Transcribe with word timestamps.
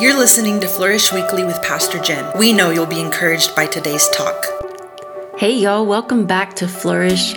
You're 0.00 0.18
listening 0.18 0.60
to 0.60 0.66
Flourish 0.66 1.12
Weekly 1.12 1.44
with 1.44 1.60
Pastor 1.62 1.98
Jenn. 1.98 2.36
We 2.38 2.54
know 2.54 2.70
you'll 2.70 2.86
be 2.86 3.00
encouraged 3.00 3.54
by 3.54 3.66
today's 3.66 4.08
talk. 4.08 4.46
Hey, 5.36 5.52
y'all, 5.58 5.84
welcome 5.84 6.24
back 6.24 6.54
to 6.56 6.66
Flourish 6.68 7.34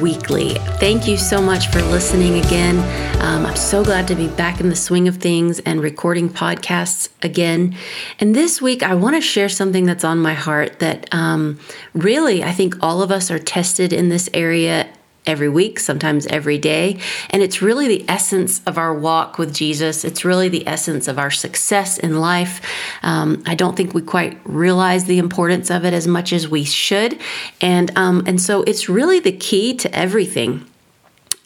Weekly. 0.00 0.54
Thank 0.80 1.06
you 1.06 1.18
so 1.18 1.42
much 1.42 1.68
for 1.68 1.82
listening 1.82 2.42
again. 2.42 2.78
Um, 3.22 3.44
I'm 3.44 3.56
so 3.56 3.84
glad 3.84 4.08
to 4.08 4.14
be 4.14 4.28
back 4.28 4.60
in 4.60 4.70
the 4.70 4.76
swing 4.76 5.08
of 5.08 5.16
things 5.16 5.60
and 5.60 5.82
recording 5.82 6.30
podcasts 6.30 7.10
again. 7.22 7.76
And 8.18 8.34
this 8.34 8.62
week, 8.62 8.82
I 8.82 8.94
want 8.94 9.16
to 9.16 9.20
share 9.20 9.50
something 9.50 9.84
that's 9.84 10.04
on 10.04 10.18
my 10.18 10.34
heart 10.34 10.78
that 10.78 11.12
um, 11.12 11.60
really 11.92 12.42
I 12.42 12.52
think 12.52 12.76
all 12.82 13.02
of 13.02 13.10
us 13.10 13.30
are 13.30 13.38
tested 13.38 13.92
in 13.92 14.08
this 14.08 14.30
area 14.32 14.88
every 15.26 15.48
week, 15.48 15.80
sometimes 15.80 16.26
every 16.26 16.58
day. 16.58 16.98
And 17.30 17.42
it's 17.42 17.60
really 17.60 17.88
the 17.88 18.04
essence 18.08 18.60
of 18.66 18.78
our 18.78 18.94
walk 18.94 19.38
with 19.38 19.54
Jesus. 19.54 20.04
It's 20.04 20.24
really 20.24 20.48
the 20.48 20.66
essence 20.66 21.08
of 21.08 21.18
our 21.18 21.30
success 21.30 21.98
in 21.98 22.20
life. 22.20 22.60
Um, 23.02 23.42
I 23.46 23.54
don't 23.54 23.76
think 23.76 23.94
we 23.94 24.02
quite 24.02 24.38
realize 24.44 25.04
the 25.04 25.18
importance 25.18 25.70
of 25.70 25.84
it 25.84 25.92
as 25.92 26.06
much 26.06 26.32
as 26.32 26.48
we 26.48 26.64
should. 26.64 27.18
And, 27.60 27.96
um, 27.96 28.22
and 28.26 28.40
so 28.40 28.62
it's 28.62 28.88
really 28.88 29.20
the 29.20 29.32
key 29.32 29.74
to 29.74 29.94
everything. 29.94 30.66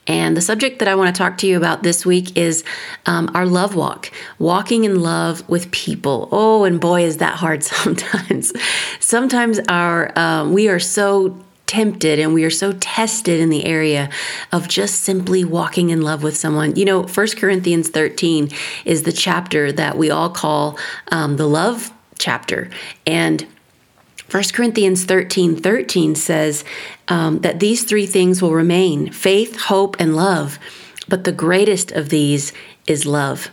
And 0.07 0.37
the 0.37 0.41
subject 0.41 0.81
that 0.81 0.89
I 0.89 0.97
want 0.97 1.15
to 1.15 1.17
talk 1.17 1.39
to 1.39 1.47
you 1.47 1.57
about 1.57 1.85
this 1.85 2.05
week 2.05 2.37
is 2.37 2.65
um, 3.07 3.31
our 3.33 3.47
love 3.47 3.77
walk, 3.77 4.11
walking 4.41 4.83
in 4.83 5.01
love 5.01 5.49
with 5.49 5.71
people. 5.71 6.29
Oh, 6.33 6.65
and 6.65 6.81
boy, 6.81 7.05
is 7.05 7.19
that 7.19 7.37
hard 7.37 7.63
sometimes. 7.77 8.53
sometimes 8.99 9.61
our 9.69 10.19
um, 10.19 10.53
we 10.53 10.69
are 10.69 10.81
so 10.81 11.39
tempted 11.71 12.19
and 12.19 12.35
we 12.35 12.43
are 12.43 12.51
so 12.51 12.73
tested 12.81 13.39
in 13.39 13.49
the 13.49 13.65
area 13.65 14.11
of 14.51 14.67
just 14.67 15.03
simply 15.03 15.45
walking 15.45 15.91
in 15.91 16.03
love 16.03 16.21
with 16.25 16.37
someone. 16.37 16.75
You 16.75 16.85
know, 16.85 17.05
First 17.05 17.37
Corinthians 17.37 17.89
13 17.89 18.51
is 18.85 19.05
the 19.05 19.13
chapter 19.13 19.71
that 19.71 19.97
we 19.97 20.11
all 20.11 20.31
call 20.31 20.77
um, 21.13 21.37
the 21.37 21.47
love 21.47 21.93
chapter. 22.19 22.71
And 23.07 23.47
1 24.33 24.43
Corinthians 24.53 25.05
13 25.05 25.57
13 25.57 26.17
says 26.17 26.65
um, 27.07 27.39
that 27.41 27.61
these 27.61 27.85
three 27.85 28.07
things 28.07 28.43
will 28.43 28.53
remain 28.53 29.13
faith, 29.13 29.61
hope, 29.61 29.97
and 30.01 30.17
love. 30.17 30.59
But 31.09 31.23
the 31.23 31.33
greatest 31.33 31.93
of 31.93 32.09
these 32.09 32.53
is 32.89 33.07
love. 33.07 33.49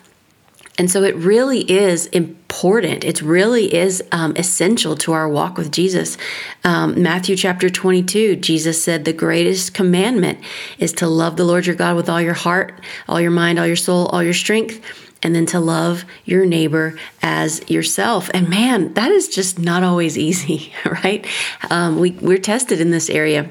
And 0.78 0.92
so 0.92 1.04
it 1.04 1.16
really 1.16 1.70
is 1.72 2.06
important. 2.08 3.04
It 3.04 3.22
really 3.22 3.74
is 3.74 4.04
um, 4.12 4.36
essential 4.36 4.96
to 4.98 5.12
our 5.12 5.28
walk 5.28 5.58
with 5.58 5.72
Jesus. 5.72 6.18
Um, 6.64 7.02
Matthew 7.02 7.36
chapter 7.36 7.70
22, 7.70 8.36
Jesus 8.36 8.84
said, 8.84 9.04
The 9.04 9.14
greatest 9.14 9.74
commandment 9.74 10.40
is 10.78 10.94
to 10.94 11.08
love 11.08 11.36
the 11.36 11.46
Lord 11.46 11.66
your 11.66 11.76
God 11.76 11.96
with 11.96 12.10
all 12.10 12.22
your 12.22 12.36
heart, 12.36 12.80
all 13.10 13.20
your 13.20 13.32
mind, 13.32 13.58
all 13.58 13.66
your 13.66 13.76
soul, 13.76 14.06
all 14.08 14.22
your 14.22 14.36
strength, 14.36 14.80
and 15.24 15.34
then 15.34 15.48
to 15.48 15.60
love 15.60 16.06
your 16.26 16.46
neighbor 16.46 16.98
as 17.24 17.68
yourself. 17.70 18.30
And 18.34 18.48
man, 18.48 18.94
that 18.94 19.12
is 19.12 19.28
just 19.30 19.58
not 19.58 19.82
always 19.82 20.16
easy, 20.28 20.74
right? 20.86 21.26
Um, 21.72 22.00
we, 22.00 22.12
we're 22.12 22.38
tested 22.38 22.80
in 22.80 22.92
this 22.92 23.10
area. 23.10 23.50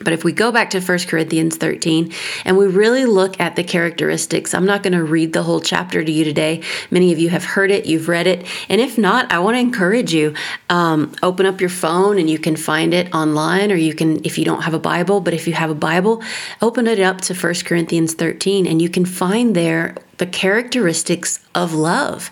But 0.00 0.12
if 0.12 0.24
we 0.24 0.32
go 0.32 0.50
back 0.50 0.70
to 0.70 0.80
1 0.80 0.98
Corinthians 1.06 1.56
13 1.56 2.12
and 2.44 2.58
we 2.58 2.66
really 2.66 3.06
look 3.06 3.38
at 3.38 3.54
the 3.54 3.62
characteristics, 3.62 4.52
I'm 4.52 4.66
not 4.66 4.82
going 4.82 4.92
to 4.92 5.04
read 5.04 5.32
the 5.32 5.44
whole 5.44 5.60
chapter 5.60 6.02
to 6.02 6.10
you 6.10 6.24
today. 6.24 6.62
Many 6.90 7.12
of 7.12 7.20
you 7.20 7.28
have 7.28 7.44
heard 7.44 7.70
it, 7.70 7.86
you've 7.86 8.08
read 8.08 8.26
it. 8.26 8.44
And 8.68 8.80
if 8.80 8.98
not, 8.98 9.30
I 9.30 9.38
want 9.38 9.54
to 9.54 9.60
encourage 9.60 10.12
you 10.12 10.34
um, 10.68 11.12
open 11.22 11.46
up 11.46 11.60
your 11.60 11.70
phone 11.70 12.18
and 12.18 12.28
you 12.28 12.40
can 12.40 12.56
find 12.56 12.92
it 12.92 13.14
online, 13.14 13.70
or 13.70 13.76
you 13.76 13.94
can, 13.94 14.24
if 14.24 14.36
you 14.36 14.44
don't 14.44 14.62
have 14.62 14.74
a 14.74 14.80
Bible, 14.80 15.20
but 15.20 15.32
if 15.32 15.46
you 15.46 15.52
have 15.52 15.70
a 15.70 15.76
Bible, 15.76 16.22
open 16.60 16.88
it 16.88 16.98
up 16.98 17.20
to 17.22 17.34
1 17.34 17.54
Corinthians 17.64 18.14
13 18.14 18.66
and 18.66 18.82
you 18.82 18.88
can 18.88 19.04
find 19.04 19.54
there 19.54 19.94
the 20.18 20.26
characteristics 20.26 21.40
of 21.54 21.72
love. 21.72 22.30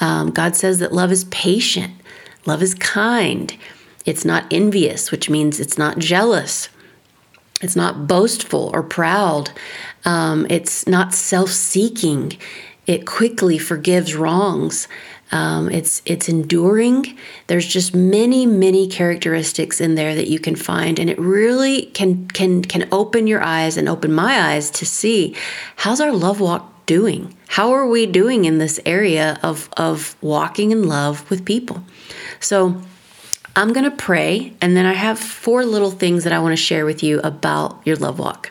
Um, 0.00 0.30
God 0.30 0.56
says 0.56 0.78
that 0.78 0.92
love 0.92 1.12
is 1.12 1.24
patient, 1.24 1.92
love 2.46 2.62
is 2.62 2.74
kind, 2.74 3.54
it's 4.04 4.24
not 4.24 4.46
envious, 4.50 5.10
which 5.10 5.30
means 5.30 5.60
it's 5.60 5.78
not 5.78 5.98
jealous. 5.98 6.68
It's 7.62 7.76
not 7.76 8.06
boastful 8.06 8.70
or 8.74 8.82
proud. 8.82 9.50
Um, 10.04 10.46
it's 10.50 10.86
not 10.86 11.14
self 11.14 11.50
seeking. 11.50 12.36
It 12.86 13.06
quickly 13.06 13.58
forgives 13.58 14.14
wrongs. 14.14 14.88
Um, 15.30 15.70
it's 15.70 16.02
it's 16.04 16.28
enduring. 16.28 17.16
There's 17.46 17.66
just 17.66 17.94
many 17.94 18.44
many 18.44 18.86
characteristics 18.86 19.80
in 19.80 19.94
there 19.94 20.14
that 20.14 20.28
you 20.28 20.38
can 20.38 20.56
find, 20.56 20.98
and 20.98 21.08
it 21.08 21.18
really 21.18 21.86
can 21.86 22.28
can 22.28 22.62
can 22.62 22.86
open 22.92 23.26
your 23.26 23.42
eyes 23.42 23.76
and 23.78 23.88
open 23.88 24.12
my 24.12 24.52
eyes 24.52 24.70
to 24.72 24.84
see 24.84 25.34
how's 25.76 26.00
our 26.00 26.12
love 26.12 26.40
walk 26.40 26.68
doing. 26.84 27.34
How 27.48 27.72
are 27.72 27.86
we 27.86 28.04
doing 28.04 28.44
in 28.44 28.58
this 28.58 28.78
area 28.84 29.38
of 29.42 29.70
of 29.76 30.16
walking 30.20 30.70
in 30.70 30.86
love 30.86 31.28
with 31.30 31.46
people? 31.46 31.82
So 32.40 32.82
I'm 33.54 33.74
going 33.74 33.84
to 33.84 33.96
pray, 33.96 34.54
and 34.62 34.74
then 34.74 34.86
I 34.86 34.94
have 34.94 35.18
four 35.18 35.66
little 35.66 35.90
things 35.90 36.24
that 36.24 36.32
I 36.32 36.38
want 36.38 36.52
to 36.52 36.62
share 36.62 36.86
with 36.86 37.02
you 37.02 37.20
about 37.20 37.82
your 37.84 37.96
love 37.96 38.18
walk. 38.18 38.50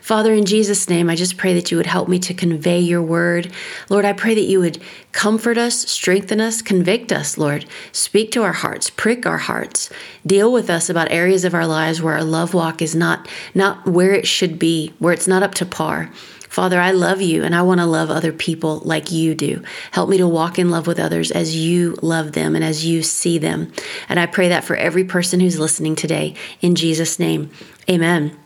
Father, 0.00 0.32
in 0.32 0.46
Jesus' 0.46 0.88
name, 0.88 1.10
I 1.10 1.16
just 1.16 1.36
pray 1.36 1.54
that 1.54 1.70
you 1.70 1.76
would 1.76 1.86
help 1.86 2.08
me 2.08 2.18
to 2.20 2.32
convey 2.32 2.78
your 2.78 3.02
word. 3.02 3.52
Lord, 3.90 4.04
I 4.04 4.12
pray 4.12 4.34
that 4.34 4.40
you 4.40 4.60
would 4.60 4.78
comfort 5.12 5.58
us, 5.58 5.74
strengthen 5.90 6.40
us, 6.40 6.62
convict 6.62 7.12
us, 7.12 7.36
Lord. 7.36 7.66
Speak 7.90 8.30
to 8.32 8.42
our 8.42 8.52
hearts, 8.52 8.90
prick 8.90 9.26
our 9.26 9.38
hearts, 9.38 9.90
deal 10.24 10.52
with 10.52 10.70
us 10.70 10.88
about 10.88 11.10
areas 11.10 11.44
of 11.44 11.52
our 11.52 11.66
lives 11.66 12.00
where 12.00 12.14
our 12.14 12.24
love 12.24 12.54
walk 12.54 12.80
is 12.80 12.94
not, 12.94 13.28
not 13.54 13.86
where 13.86 14.12
it 14.12 14.26
should 14.26 14.58
be, 14.58 14.94
where 14.98 15.12
it's 15.12 15.28
not 15.28 15.42
up 15.42 15.54
to 15.56 15.66
par. 15.66 16.10
Father, 16.48 16.80
I 16.80 16.92
love 16.92 17.20
you 17.20 17.44
and 17.44 17.54
I 17.54 17.62
want 17.62 17.80
to 17.80 17.86
love 17.86 18.10
other 18.10 18.32
people 18.32 18.78
like 18.80 19.12
you 19.12 19.34
do. 19.34 19.62
Help 19.92 20.08
me 20.08 20.18
to 20.18 20.26
walk 20.26 20.58
in 20.58 20.70
love 20.70 20.86
with 20.86 20.98
others 20.98 21.30
as 21.30 21.56
you 21.56 21.96
love 22.02 22.32
them 22.32 22.54
and 22.56 22.64
as 22.64 22.84
you 22.84 23.02
see 23.02 23.38
them. 23.38 23.72
And 24.08 24.18
I 24.18 24.26
pray 24.26 24.48
that 24.48 24.64
for 24.64 24.76
every 24.76 25.04
person 25.04 25.40
who's 25.40 25.58
listening 25.58 25.94
today. 25.94 26.34
In 26.60 26.74
Jesus' 26.74 27.18
name, 27.18 27.50
amen. 27.88 28.36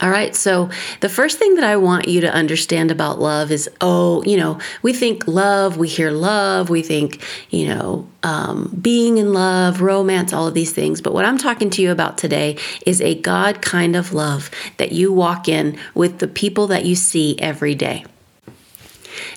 All 0.00 0.10
right, 0.10 0.34
so 0.34 0.68
the 1.00 1.08
first 1.08 1.38
thing 1.38 1.54
that 1.54 1.64
I 1.64 1.76
want 1.76 2.06
you 2.06 2.20
to 2.20 2.32
understand 2.32 2.90
about 2.90 3.18
love 3.18 3.50
is 3.50 3.70
oh, 3.80 4.22
you 4.24 4.36
know, 4.36 4.58
we 4.82 4.92
think 4.92 5.26
love, 5.26 5.78
we 5.78 5.88
hear 5.88 6.10
love, 6.10 6.68
we 6.68 6.82
think, 6.82 7.22
you 7.48 7.68
know, 7.68 8.06
um, 8.22 8.76
being 8.80 9.16
in 9.16 9.32
love, 9.32 9.80
romance, 9.80 10.34
all 10.34 10.46
of 10.46 10.54
these 10.54 10.72
things. 10.72 11.00
But 11.00 11.14
what 11.14 11.24
I'm 11.24 11.38
talking 11.38 11.70
to 11.70 11.82
you 11.82 11.90
about 11.90 12.18
today 12.18 12.58
is 12.84 13.00
a 13.00 13.14
God 13.14 13.62
kind 13.62 13.96
of 13.96 14.12
love 14.12 14.50
that 14.76 14.92
you 14.92 15.12
walk 15.12 15.48
in 15.48 15.78
with 15.94 16.18
the 16.18 16.28
people 16.28 16.66
that 16.66 16.84
you 16.84 16.94
see 16.94 17.38
every 17.38 17.74
day. 17.74 18.04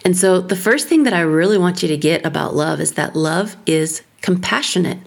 And 0.03 0.17
so 0.17 0.41
the 0.41 0.57
first 0.57 0.89
thing 0.89 1.03
that 1.03 1.13
I 1.13 1.21
really 1.21 1.57
want 1.57 1.81
you 1.81 1.87
to 1.89 1.97
get 1.97 2.25
about 2.25 2.53
love 2.53 2.81
is 2.81 2.93
that 2.93 3.15
love 3.15 3.55
is 3.65 4.01
compassionate. 4.21 4.99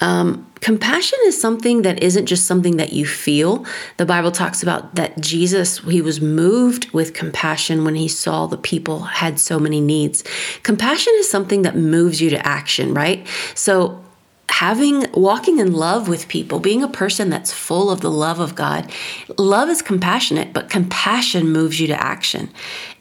Um, 0.00 0.50
compassion 0.60 1.18
is 1.24 1.40
something 1.40 1.82
that 1.82 2.02
isn't 2.02 2.26
just 2.26 2.46
something 2.46 2.76
that 2.76 2.92
you 2.92 3.06
feel. 3.06 3.64
The 3.96 4.06
Bible 4.06 4.30
talks 4.30 4.62
about 4.62 4.94
that 4.94 5.20
Jesus, 5.20 5.78
he 5.78 6.02
was 6.02 6.20
moved 6.20 6.90
with 6.92 7.14
compassion 7.14 7.84
when 7.84 7.94
he 7.94 8.08
saw 8.08 8.46
the 8.46 8.56
people 8.56 9.00
had 9.00 9.38
so 9.38 9.58
many 9.58 9.80
needs. 9.80 10.24
Compassion 10.62 11.12
is 11.16 11.30
something 11.30 11.62
that 11.62 11.76
moves 11.76 12.20
you 12.20 12.30
to 12.30 12.46
action, 12.46 12.94
right? 12.94 13.26
So 13.54 14.02
having 14.48 15.06
walking 15.12 15.58
in 15.58 15.72
love 15.72 16.08
with 16.08 16.26
people 16.28 16.58
being 16.58 16.82
a 16.82 16.88
person 16.88 17.28
that's 17.28 17.52
full 17.52 17.90
of 17.90 18.00
the 18.00 18.10
love 18.10 18.40
of 18.40 18.54
god 18.54 18.90
love 19.36 19.68
is 19.68 19.82
compassionate 19.82 20.52
but 20.54 20.70
compassion 20.70 21.50
moves 21.50 21.78
you 21.78 21.86
to 21.86 22.02
action 22.02 22.48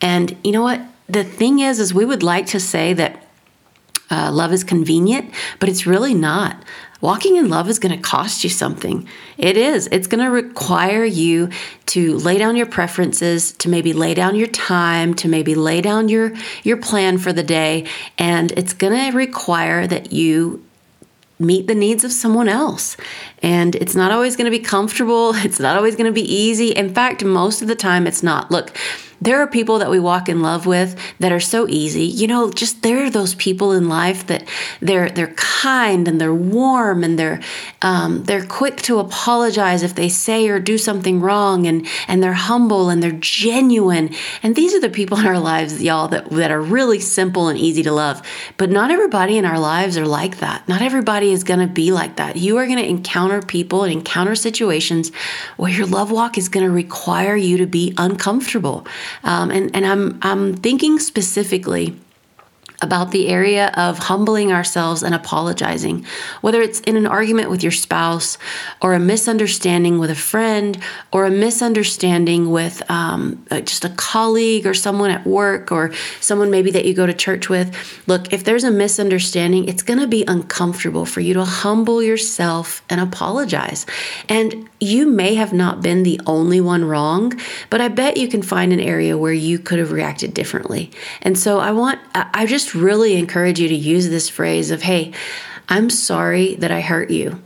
and 0.01 0.35
you 0.43 0.51
know 0.51 0.61
what 0.61 0.81
the 1.07 1.23
thing 1.23 1.59
is 1.59 1.79
is 1.79 1.93
we 1.93 2.03
would 2.03 2.21
like 2.21 2.45
to 2.45 2.59
say 2.59 2.91
that 2.93 3.26
uh, 4.09 4.31
love 4.31 4.53
is 4.53 4.63
convenient, 4.63 5.33
but 5.59 5.69
it's 5.69 5.85
really 5.85 6.13
not. 6.13 6.63
Walking 6.99 7.35
in 7.35 7.49
love 7.49 7.69
is 7.69 7.77
going 7.77 7.95
to 7.95 8.01
cost 8.01 8.43
you 8.43 8.49
something. 8.49 9.07
It 9.37 9.55
is. 9.55 9.87
It's 9.91 10.07
going 10.07 10.23
to 10.23 10.31
require 10.31 11.05
you 11.05 11.49
to 11.87 12.17
lay 12.17 12.39
down 12.39 12.55
your 12.55 12.65
preferences, 12.65 13.51
to 13.53 13.69
maybe 13.69 13.93
lay 13.93 14.15
down 14.15 14.35
your 14.35 14.47
time, 14.47 15.13
to 15.15 15.27
maybe 15.27 15.53
lay 15.53 15.81
down 15.81 16.09
your 16.09 16.33
your 16.63 16.77
plan 16.77 17.19
for 17.19 17.31
the 17.31 17.43
day, 17.43 17.85
and 18.17 18.51
it's 18.53 18.73
going 18.73 19.11
to 19.11 19.15
require 19.15 19.85
that 19.85 20.11
you 20.11 20.63
meet 21.39 21.67
the 21.67 21.75
needs 21.75 22.03
of 22.03 22.11
someone 22.11 22.49
else. 22.49 22.97
And 23.43 23.75
it's 23.75 23.95
not 23.95 24.11
always 24.11 24.35
going 24.35 24.51
to 24.51 24.57
be 24.57 24.63
comfortable, 24.63 25.33
it's 25.35 25.59
not 25.59 25.77
always 25.77 25.95
going 25.95 26.07
to 26.07 26.11
be 26.11 26.33
easy. 26.33 26.69
In 26.69 26.93
fact, 26.93 27.23
most 27.23 27.61
of 27.61 27.67
the 27.67 27.75
time 27.75 28.07
it's 28.07 28.23
not. 28.23 28.49
Look, 28.49 28.75
there 29.21 29.41
are 29.41 29.47
people 29.47 29.79
that 29.79 29.89
we 29.89 29.99
walk 29.99 30.29
in 30.29 30.41
love 30.41 30.65
with 30.65 30.97
that 31.19 31.31
are 31.31 31.39
so 31.39 31.67
easy. 31.67 32.03
You 32.03 32.27
know, 32.27 32.51
just 32.51 32.83
there 32.83 33.03
are 33.05 33.09
those 33.09 33.35
people 33.35 33.71
in 33.71 33.89
life 33.89 34.27
that 34.27 34.47
they're 34.79 35.09
they're 35.09 35.33
kind 35.33 36.07
and 36.07 36.21
they're 36.21 36.33
warm 36.33 37.03
and 37.03 37.17
they're 37.17 37.41
um, 37.81 38.23
they're 38.25 38.45
quick 38.45 38.77
to 38.83 38.99
apologize 38.99 39.83
if 39.83 39.95
they 39.95 40.09
say 40.09 40.47
or 40.49 40.59
do 40.59 40.77
something 40.77 41.19
wrong 41.19 41.65
and 41.65 41.87
and 42.07 42.21
they're 42.21 42.33
humble 42.33 42.89
and 42.89 43.01
they're 43.01 43.11
genuine. 43.11 44.13
And 44.43 44.55
these 44.55 44.73
are 44.73 44.81
the 44.81 44.89
people 44.89 45.17
in 45.19 45.25
our 45.25 45.39
lives, 45.39 45.81
y'all, 45.81 46.07
that 46.09 46.29
that 46.31 46.51
are 46.51 46.61
really 46.61 46.99
simple 46.99 47.47
and 47.47 47.57
easy 47.57 47.83
to 47.83 47.91
love. 47.91 48.21
But 48.57 48.69
not 48.69 48.91
everybody 48.91 49.37
in 49.37 49.45
our 49.45 49.59
lives 49.59 49.97
are 49.97 50.07
like 50.07 50.37
that. 50.37 50.67
Not 50.67 50.81
everybody 50.81 51.31
is 51.31 51.43
going 51.43 51.59
to 51.59 51.67
be 51.67 51.91
like 51.91 52.17
that. 52.17 52.35
You 52.35 52.57
are 52.57 52.65
going 52.65 52.77
to 52.77 52.87
encounter 52.87 53.41
people 53.41 53.83
and 53.83 53.93
encounter 53.93 54.35
situations 54.35 55.11
where 55.57 55.71
your 55.71 55.87
love 55.87 56.11
walk 56.11 56.37
is 56.37 56.49
going 56.49 56.65
to 56.65 56.71
require 56.71 57.35
you 57.35 57.57
to 57.57 57.65
be 57.65 57.93
uncomfortable. 57.97 58.85
Um, 59.23 59.51
and 59.51 59.75
and 59.75 59.85
I'm 59.85 60.19
I'm 60.21 60.55
thinking 60.55 60.99
specifically 60.99 61.95
about 62.81 63.11
the 63.11 63.27
area 63.27 63.71
of 63.75 63.97
humbling 63.97 64.51
ourselves 64.51 65.01
and 65.01 65.15
apologizing, 65.15 66.05
whether 66.41 66.61
it's 66.61 66.79
in 66.81 66.95
an 66.95 67.07
argument 67.07 67.49
with 67.49 67.63
your 67.63 67.71
spouse, 67.71 68.37
or 68.81 68.93
a 68.93 68.99
misunderstanding 68.99 69.97
with 69.97 70.11
a 70.11 70.15
friend, 70.15 70.77
or 71.11 71.25
a 71.25 71.31
misunderstanding 71.31 72.51
with 72.51 72.87
um, 72.89 73.43
uh, 73.49 73.61
just 73.61 73.83
a 73.83 73.89
colleague 73.89 74.67
or 74.67 74.75
someone 74.75 75.09
at 75.09 75.25
work, 75.25 75.71
or 75.71 75.91
someone 76.21 76.51
maybe 76.51 76.69
that 76.69 76.85
you 76.85 76.93
go 76.93 77.07
to 77.07 77.13
church 77.13 77.49
with. 77.49 77.75
Look, 78.05 78.31
if 78.31 78.43
there's 78.43 78.63
a 78.63 78.71
misunderstanding, 78.71 79.67
it's 79.67 79.81
going 79.81 79.99
to 79.99 80.07
be 80.07 80.23
uncomfortable 80.27 81.05
for 81.05 81.21
you 81.21 81.33
to 81.33 81.45
humble 81.45 82.03
yourself 82.03 82.83
and 82.89 83.01
apologize. 83.01 83.85
And 84.29 84.69
you 84.79 85.07
may 85.09 85.33
have 85.33 85.53
not 85.53 85.81
been 85.81 86.03
the 86.03 86.21
only 86.27 86.61
one 86.61 86.85
wrong, 86.85 87.33
but 87.71 87.81
I 87.81 87.87
bet 87.87 88.17
you 88.17 88.27
can 88.27 88.43
find 88.43 88.71
an 88.71 88.79
area 88.79 89.17
where 89.17 89.33
you 89.33 89.57
could 89.57 89.79
have 89.79 89.91
reacted 89.91 90.35
differently. 90.35 90.91
And 91.23 91.37
so 91.37 91.59
I 91.59 91.71
want, 91.71 91.99
I 92.13 92.45
just 92.45 92.66
just 92.67 92.75
really 92.75 93.15
encourage 93.15 93.61
you 93.61 93.69
to 93.69 93.75
use 93.75 94.09
this 94.09 94.27
phrase 94.27 94.71
of, 94.71 94.81
hey, 94.81 95.13
I'm 95.69 95.89
sorry 95.89 96.55
that 96.55 96.69
I 96.69 96.81
hurt 96.81 97.09
you. 97.09 97.41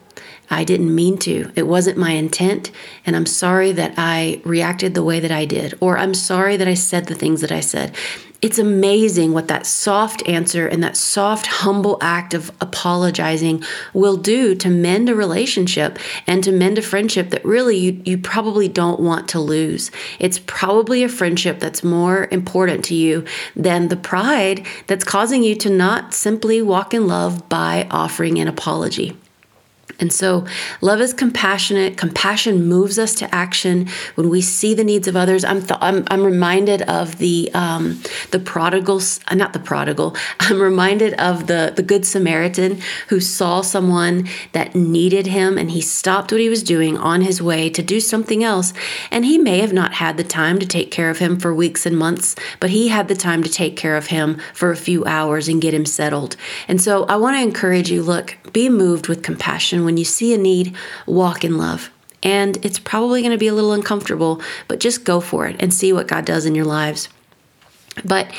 I 0.52 0.64
didn't 0.64 0.94
mean 0.94 1.18
to. 1.20 1.52
It 1.56 1.66
wasn't 1.66 1.98
my 1.98 2.12
intent. 2.12 2.70
And 3.06 3.16
I'm 3.16 3.26
sorry 3.26 3.72
that 3.72 3.96
I 3.98 4.42
reacted 4.44 4.94
the 4.94 5.04
way 5.04 5.20
that 5.20 5.32
I 5.32 5.46
did. 5.46 5.76
Or 5.80 5.98
I'm 5.98 6.14
sorry 6.14 6.58
that 6.58 6.68
I 6.68 6.76
said 6.76 7.06
the 7.06 7.16
things 7.16 7.42
that 7.42 7.52
I 7.52 7.62
said 7.62 7.96
it's 8.42 8.58
amazing 8.58 9.34
what 9.34 9.48
that 9.50 9.68
soft 9.68 10.28
answer 10.28 10.68
and 10.68 10.84
that 10.84 10.98
soft, 10.98 11.46
humble 11.46 12.00
act 12.02 12.34
of 12.34 12.52
apologizing 12.60 13.64
will 13.94 14.18
do 14.18 14.56
to 14.56 14.70
mend 14.70 15.10
a 15.10 15.16
relationship 15.16 16.00
and 16.26 16.44
to 16.44 16.52
mend 16.52 16.80
a 16.80 16.82
friendship 16.82 17.30
that 17.30 17.46
really 17.46 17.78
you, 17.78 18.02
you 18.04 18.18
probably 18.18 18.68
don't 18.68 19.00
want 19.00 19.28
to 19.30 19.40
lose. 19.40 19.92
It's 20.18 20.40
probably 20.40 21.04
a 21.04 21.10
friendship 21.10 21.60
that's 21.60 21.84
more 21.84 22.28
important 22.32 22.84
to 22.86 22.96
you 22.96 23.26
than 23.56 23.90
the 23.90 23.96
pride 23.96 24.66
that's 24.88 25.04
causing 25.04 25.44
you 25.44 25.56
to 25.58 25.70
not 25.70 26.16
simply 26.16 26.64
walk 26.64 26.96
in 26.96 27.08
love 27.08 27.48
by 27.48 27.88
offering 27.92 28.40
an 28.40 28.48
apology. 28.48 29.16
And 30.02 30.12
so, 30.12 30.46
love 30.82 31.00
is 31.00 31.14
compassionate. 31.14 31.96
Compassion 31.96 32.66
moves 32.66 32.98
us 32.98 33.14
to 33.16 33.34
action 33.34 33.88
when 34.16 34.30
we 34.30 34.42
see 34.42 34.74
the 34.74 34.84
needs 34.84 35.08
of 35.08 35.16
others. 35.16 35.46
I'm 35.46 35.62
th- 35.62 35.80
I'm, 35.80 36.04
I'm 36.08 36.24
reminded 36.24 36.82
of 36.84 37.20
the 37.20 37.52
um, 37.54 38.02
the 38.32 38.40
prodigals, 38.40 39.20
uh, 39.28 39.36
not 39.36 39.54
the 39.54 39.60
prodigal. 39.60 40.16
I'm 40.40 40.60
reminded 40.60 41.14
of 41.14 41.46
the 41.46 41.72
the 41.76 41.84
good 41.84 42.06
Samaritan 42.06 42.82
who 43.10 43.20
saw 43.20 43.62
someone 43.62 44.28
that 44.54 44.74
needed 44.74 45.28
him, 45.28 45.60
and 45.60 45.70
he 45.70 45.82
stopped 45.82 46.32
what 46.32 46.42
he 46.42 46.50
was 46.50 46.64
doing 46.64 46.98
on 46.98 47.22
his 47.22 47.40
way 47.40 47.70
to 47.70 47.84
do 47.84 48.00
something 48.00 48.44
else. 48.44 48.74
And 49.12 49.24
he 49.24 49.38
may 49.38 49.60
have 49.60 49.74
not 49.74 49.94
had 49.94 50.18
the 50.18 50.24
time 50.24 50.58
to 50.60 50.66
take 50.66 50.90
care 50.90 51.12
of 51.12 51.20
him 51.20 51.40
for 51.40 51.54
weeks 51.54 51.86
and 51.86 51.96
months, 51.96 52.36
but 52.60 52.72
he 52.72 52.88
had 52.88 53.08
the 53.08 53.16
time 53.16 53.44
to 53.44 53.50
take 53.50 53.78
care 53.78 53.96
of 53.96 54.08
him 54.08 54.42
for 54.56 54.72
a 54.72 54.76
few 54.76 55.06
hours 55.06 55.48
and 55.48 55.62
get 55.62 55.76
him 55.76 55.86
settled. 55.86 56.36
And 56.68 56.82
so, 56.82 57.04
I 57.06 57.18
want 57.18 57.38
to 57.38 57.44
encourage 57.44 57.92
you. 57.92 58.02
Look, 58.02 58.38
be 58.52 58.68
moved 58.68 59.08
with 59.08 59.22
compassion 59.22 59.86
when 59.92 59.98
you 59.98 60.06
see 60.06 60.34
a 60.34 60.38
need, 60.38 60.74
walk 61.06 61.44
in 61.44 61.58
love. 61.58 61.92
And 62.24 62.64
it's 62.64 62.80
probably 62.80 63.22
going 63.22 63.34
to 63.34 63.38
be 63.38 63.48
a 63.48 63.54
little 63.54 63.74
uncomfortable, 63.74 64.42
but 64.70 64.80
just 64.80 65.04
go 65.04 65.20
for 65.20 65.48
it 65.48 65.58
and 65.60 65.74
see 65.74 65.92
what 65.92 66.08
God 66.08 66.24
does 66.24 66.46
in 66.46 66.56
your 66.56 66.64
lives. 66.64 67.10
But 68.06 68.32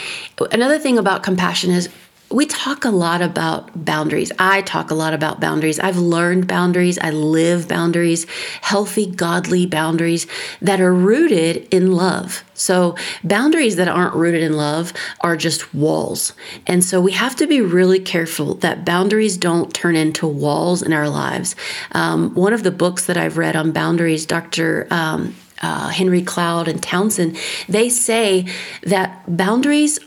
another 0.50 0.78
thing 0.78 0.96
about 0.96 1.22
compassion 1.22 1.70
is 1.70 1.90
we 2.32 2.46
talk 2.46 2.84
a 2.84 2.90
lot 2.90 3.22
about 3.22 3.84
boundaries. 3.84 4.32
I 4.38 4.62
talk 4.62 4.90
a 4.90 4.94
lot 4.94 5.14
about 5.14 5.40
boundaries. 5.40 5.78
I've 5.78 5.98
learned 5.98 6.48
boundaries. 6.48 6.98
I 6.98 7.10
live 7.10 7.68
boundaries, 7.68 8.26
healthy, 8.62 9.06
godly 9.06 9.66
boundaries 9.66 10.26
that 10.60 10.80
are 10.80 10.94
rooted 10.94 11.68
in 11.72 11.92
love. 11.92 12.44
So, 12.54 12.96
boundaries 13.24 13.76
that 13.76 13.88
aren't 13.88 14.14
rooted 14.14 14.42
in 14.42 14.56
love 14.56 14.92
are 15.20 15.36
just 15.36 15.74
walls. 15.74 16.32
And 16.66 16.82
so, 16.84 17.00
we 17.00 17.12
have 17.12 17.36
to 17.36 17.46
be 17.46 17.60
really 17.60 18.00
careful 18.00 18.54
that 18.56 18.84
boundaries 18.84 19.36
don't 19.36 19.74
turn 19.74 19.96
into 19.96 20.26
walls 20.26 20.82
in 20.82 20.92
our 20.92 21.08
lives. 21.08 21.56
Um, 21.92 22.34
one 22.34 22.52
of 22.52 22.62
the 22.62 22.70
books 22.70 23.06
that 23.06 23.16
I've 23.16 23.38
read 23.38 23.56
on 23.56 23.72
boundaries, 23.72 24.26
Dr. 24.26 24.86
Um, 24.90 25.34
uh, 25.62 25.88
Henry 25.88 26.22
Cloud 26.22 26.68
and 26.68 26.82
Townsend, 26.82 27.36
they 27.68 27.88
say 27.88 28.46
that 28.82 29.24
boundaries 29.28 29.98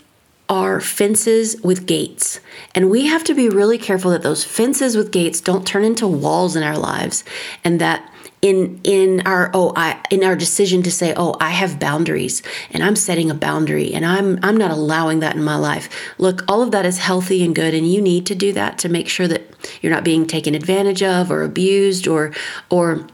are 0.48 0.80
fences 0.80 1.60
with 1.64 1.88
gates. 1.88 2.40
And 2.74 2.90
we 2.90 3.08
have 3.08 3.24
to 3.26 3.34
be 3.34 3.50
really 3.50 3.78
careful 3.78 4.12
that 4.12 4.22
those 4.22 4.44
fences 4.44 4.96
with 4.96 5.12
gates 5.12 5.42
don't 5.42 5.66
turn 5.66 5.84
into 5.84 6.08
walls 6.08 6.56
in 6.56 6.64
our 6.64 6.78
lives 6.78 7.24
and 7.64 7.82
that 7.82 8.12
in 8.42 8.80
in 8.84 9.22
our 9.26 9.50
oh 9.56 9.74
I 9.76 10.04
in 10.12 10.24
our 10.24 10.36
decision 10.36 10.84
to 10.84 10.92
say 10.92 11.16
oh 11.18 11.36
I 11.42 11.50
have 11.50 11.80
boundaries 11.80 12.44
and 12.70 12.84
I'm 12.84 12.96
setting 12.96 13.32
a 13.32 13.34
boundary 13.34 13.92
and 13.94 14.06
I'm 14.06 14.38
I'm 14.44 14.58
not 14.58 14.70
allowing 14.70 15.20
that 15.22 15.36
in 15.36 15.44
my 15.44 15.56
life. 15.56 15.90
Look, 16.20 16.44
all 16.48 16.62
of 16.62 16.70
that 16.72 16.86
is 16.86 17.00
healthy 17.00 17.44
and 17.44 17.56
good 17.56 17.74
and 17.74 17.92
you 17.92 18.02
need 18.02 18.28
to 18.28 18.36
do 18.36 18.54
that 18.54 18.78
to 18.80 18.90
make 18.90 19.08
sure 19.10 19.28
that 19.28 19.42
you're 19.82 19.92
not 19.92 20.04
being 20.04 20.28
taken 20.28 20.54
advantage 20.54 21.02
of 21.02 21.32
or 21.32 21.42
abused 21.42 22.08
or 22.08 22.34
or 22.70 23.08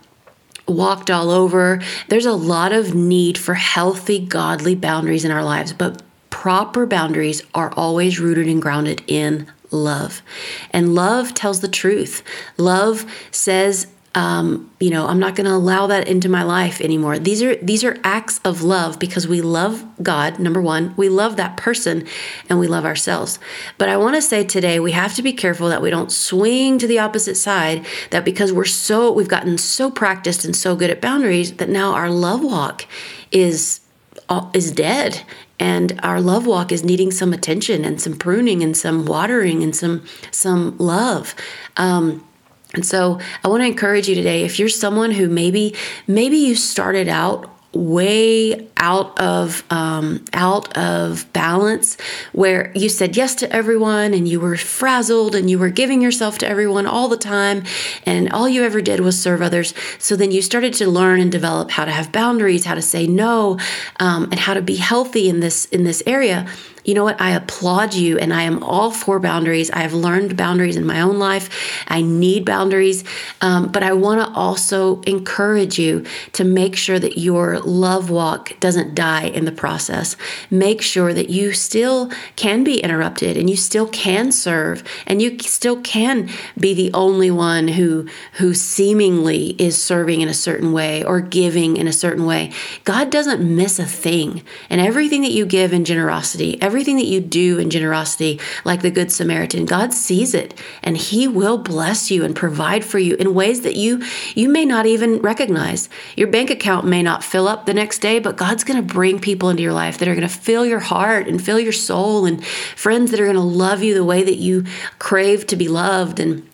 walked 0.68 1.10
all 1.10 1.30
over. 1.30 1.81
There's 2.10 2.25
a 2.25 2.34
lot 2.34 2.74
of 2.74 2.94
need 2.94 3.38
for 3.38 3.54
healthy 3.54 4.19
godly 4.19 4.75
boundaries 4.75 5.24
in 5.24 5.31
our 5.31 5.45
lives, 5.45 5.72
but 5.72 6.01
proper 6.31 6.88
boundaries 6.88 7.44
are 7.54 7.72
always 7.78 8.19
rooted 8.19 8.48
and 8.48 8.60
grounded 8.60 9.04
in 9.06 9.45
love. 9.69 10.24
And 10.72 10.95
love 10.95 11.36
tells 11.36 11.62
the 11.62 11.68
truth. 11.68 12.24
Love 12.57 13.06
says, 13.30 13.86
um, 14.13 14.69
you 14.80 14.89
know, 14.89 15.07
I'm 15.07 15.19
not 15.19 15.36
going 15.36 15.45
to 15.45 15.54
allow 15.54 15.88
that 15.88 16.07
into 16.07 16.28
my 16.28 16.44
life 16.44 16.81
anymore. 16.81 17.18
These 17.18 17.42
are 17.42 17.56
these 17.56 17.83
are 17.86 17.98
acts 18.04 18.42
of 18.44 18.62
love 18.62 19.00
because 19.00 19.25
we 19.25 19.42
love 19.42 19.86
God. 20.04 20.38
Number 20.38 20.62
one, 20.62 20.94
we 20.98 21.07
love 21.07 21.38
that 21.38 21.56
person, 21.56 22.06
and 22.50 22.60
we 22.60 22.68
love 22.68 22.84
ourselves. 22.84 23.39
But 23.77 23.88
I 23.88 23.95
want 23.95 24.16
to 24.16 24.22
say 24.22 24.44
today 24.44 24.81
we 24.81 24.92
have 24.92 25.13
to 25.16 25.22
be 25.22 25.31
careful 25.31 25.69
that 25.69 25.81
we 25.81 25.89
don't 25.89 26.12
swing 26.12 26.77
to 26.80 26.88
the 26.88 27.00
opposite 27.00 27.36
side. 27.36 27.86
That 28.10 28.25
because 28.25 28.51
we're 28.51 28.66
so 28.66 29.13
we've 29.13 29.30
gotten 29.30 29.57
so 29.57 29.89
practiced 29.89 30.44
and 30.44 30.56
so 30.56 30.75
good 30.75 30.89
at 30.89 31.00
boundaries 31.00 31.54
that 31.54 31.69
now 31.69 31.94
our 31.94 32.10
love 32.10 32.44
walk 32.44 32.86
is 33.31 33.80
uh, 34.27 34.50
is 34.54 34.74
dead 34.74 35.24
and 35.62 36.00
our 36.02 36.19
love 36.19 36.48
walk 36.48 36.72
is 36.72 36.84
needing 36.84 37.12
some 37.12 37.34
attention 37.34 37.86
and 37.86 38.02
some 38.02 38.18
pruning 38.18 38.63
and 38.63 38.75
some 38.75 39.06
watering 39.06 39.62
and 39.62 39.75
some 39.75 40.04
some 40.31 40.75
love. 40.80 41.36
Um, 41.78 42.28
and 42.74 42.86
so 42.86 43.19
i 43.44 43.50
want 43.50 43.62
to 43.62 43.68
encourage 43.68 44.08
you 44.08 44.16
today 44.16 44.44
if 44.46 44.58
you're 44.58 44.69
someone 44.69 45.12
who 45.12 45.28
maybe 45.28 45.75
maybe 46.08 46.38
you 46.38 46.56
started 46.56 47.10
out 47.10 47.50
way 47.74 48.68
out 48.76 49.18
of 49.20 49.64
um, 49.70 50.26
out 50.34 50.76
of 50.78 51.32
balance 51.32 51.96
where 52.34 52.72
you 52.76 52.90
said 52.90 53.16
yes 53.16 53.34
to 53.36 53.52
everyone 53.56 54.14
and 54.14 54.28
you 54.28 54.40
were 54.40 54.58
frazzled 54.58 55.36
and 55.36 55.50
you 55.50 55.58
were 55.58 55.70
giving 55.70 56.01
yourself 56.01 56.38
to 56.38 56.48
everyone 56.48 56.86
all 56.86 57.08
the 57.08 57.18
time 57.18 57.63
and 58.06 58.32
all 58.34 58.50
you 58.50 58.63
ever 58.63 58.82
did 58.82 59.00
was 59.00 59.22
serve 59.22 59.42
others. 59.42 59.74
So 60.00 60.16
then 60.16 60.32
you 60.32 60.42
started 60.42 60.74
to 60.75 60.88
learn 60.88 61.22
and 61.22 61.32
develop 61.32 61.72
how 61.72 61.86
to 61.86 61.92
have 61.92 62.12
boundaries 62.12 62.66
how 62.66 62.75
to 62.75 62.82
say 62.82 63.08
no 63.08 63.58
um, 64.00 64.24
and 64.25 64.40
how 64.40 64.54
to 64.54 64.62
be 64.62 64.75
healthy 64.75 65.30
in 65.30 65.40
this 65.40 65.66
in 65.66 65.84
this 65.84 66.04
area 66.06 66.48
you 66.84 66.94
know 66.94 67.04
what? 67.04 67.20
I 67.22 67.32
applaud 67.32 67.94
you 67.94 68.18
and 68.18 68.34
I 68.34 68.44
am 68.44 68.64
all 68.64 68.92
for 68.92 69.20
boundaries. 69.20 69.70
I 69.72 69.80
have 69.80 69.94
learned 69.94 70.36
boundaries 70.36 70.76
in 70.76 70.86
my 70.86 71.02
own 71.02 71.20
life. 71.20 71.84
I 71.88 72.02
need 72.02 72.46
boundaries. 72.46 73.04
Um, 73.42 73.72
but 73.72 73.84
I 73.84 73.94
want 73.94 74.22
to 74.22 74.34
also 74.34 75.02
encourage 75.02 75.78
you 75.78 76.06
to 76.34 76.44
make 76.44 76.76
sure 76.76 77.00
that 77.00 77.18
your 77.18 77.60
love 77.60 78.10
walk 78.10 78.60
doesn't 78.60 78.96
die 78.96 79.26
in 79.26 79.46
the 79.46 79.52
process. 79.52 80.16
Make 80.50 80.82
sure 80.82 81.14
that 81.14 81.30
you 81.30 81.54
still 81.54 82.12
can 82.36 82.64
be 82.64 82.80
interrupted 82.80 83.38
and 83.38 83.50
you 83.50 83.56
still 83.56 83.88
can 83.88 84.32
serve 84.32 84.84
and 85.06 85.22
you 85.22 85.38
still 85.40 85.82
can 85.82 86.30
be 86.60 86.74
the 86.74 86.92
only 86.94 87.30
one 87.30 87.68
who, 87.68 88.08
who 88.34 88.54
seemingly 88.54 89.56
is 89.60 89.82
serving 89.82 90.22
in 90.22 90.28
a 90.28 90.34
certain 90.34 90.72
way 90.74 91.04
or 91.04 91.22
giving 91.22 91.78
in 91.78 91.88
a 91.88 91.94
certain 91.94 92.26
way. 92.26 92.52
God 92.84 93.10
doesn't 93.10 93.42
miss 93.56 93.80
a 93.80 93.86
thing. 93.86 94.44
And 94.70 94.82
everything 94.82 95.22
that 95.22 95.32
you 95.32 95.46
give 95.46 95.74
in 95.74 95.86
generosity, 95.86 96.62
everything 96.72 96.96
that 96.96 97.06
you 97.06 97.20
do 97.20 97.60
in 97.60 97.70
generosity, 97.70 98.40
like 98.63 98.82
the 98.82 98.90
Good 98.90 99.12
Samaritan, 99.12 99.66
God 99.66 99.94
sees 99.94 100.34
it 100.34 100.58
and 100.82 100.96
He 100.96 101.28
will 101.28 101.58
bless 101.58 102.10
you 102.10 102.24
and 102.24 102.34
provide 102.34 102.86
for 102.86 102.98
you 102.98 103.16
in 103.16 103.34
ways 103.34 103.60
that 103.63 103.75
you 103.75 104.01
you 104.36 104.48
may 104.48 104.63
not 104.63 104.86
even 104.86 105.20
recognize. 105.20 105.90
Your 106.16 106.30
bank 106.30 106.50
account 106.50 106.88
may 106.88 107.04
not 107.04 107.25
fill 107.25 107.50
up 107.50 107.66
the 107.66 107.74
next 107.74 108.00
day, 108.00 108.20
but 108.20 108.38
God's 108.38 108.63
going 108.63 108.82
to 108.82 108.94
bring 108.94 109.20
people 109.20 109.50
into 109.50 109.63
your 109.63 109.74
life 109.74 109.98
that 109.98 110.08
are 110.08 110.16
going 110.16 110.25
to 110.25 110.34
fill 110.34 110.66
your 110.66 110.80
heart 110.80 111.28
and 111.28 111.44
fill 111.44 111.60
your 111.60 111.74
soul 111.74 112.25
and 112.25 112.42
friends 112.46 113.12
that 113.12 113.20
are 113.20 113.25
going 113.25 113.36
to 113.36 113.42
love 113.42 113.84
you 113.84 113.94
the 113.94 114.06
way 114.06 114.24
that 114.24 114.38
you 114.38 114.63
crave 114.98 115.46
to 115.48 115.58
be 115.58 115.68
loved 115.68 116.22
and 116.22 116.48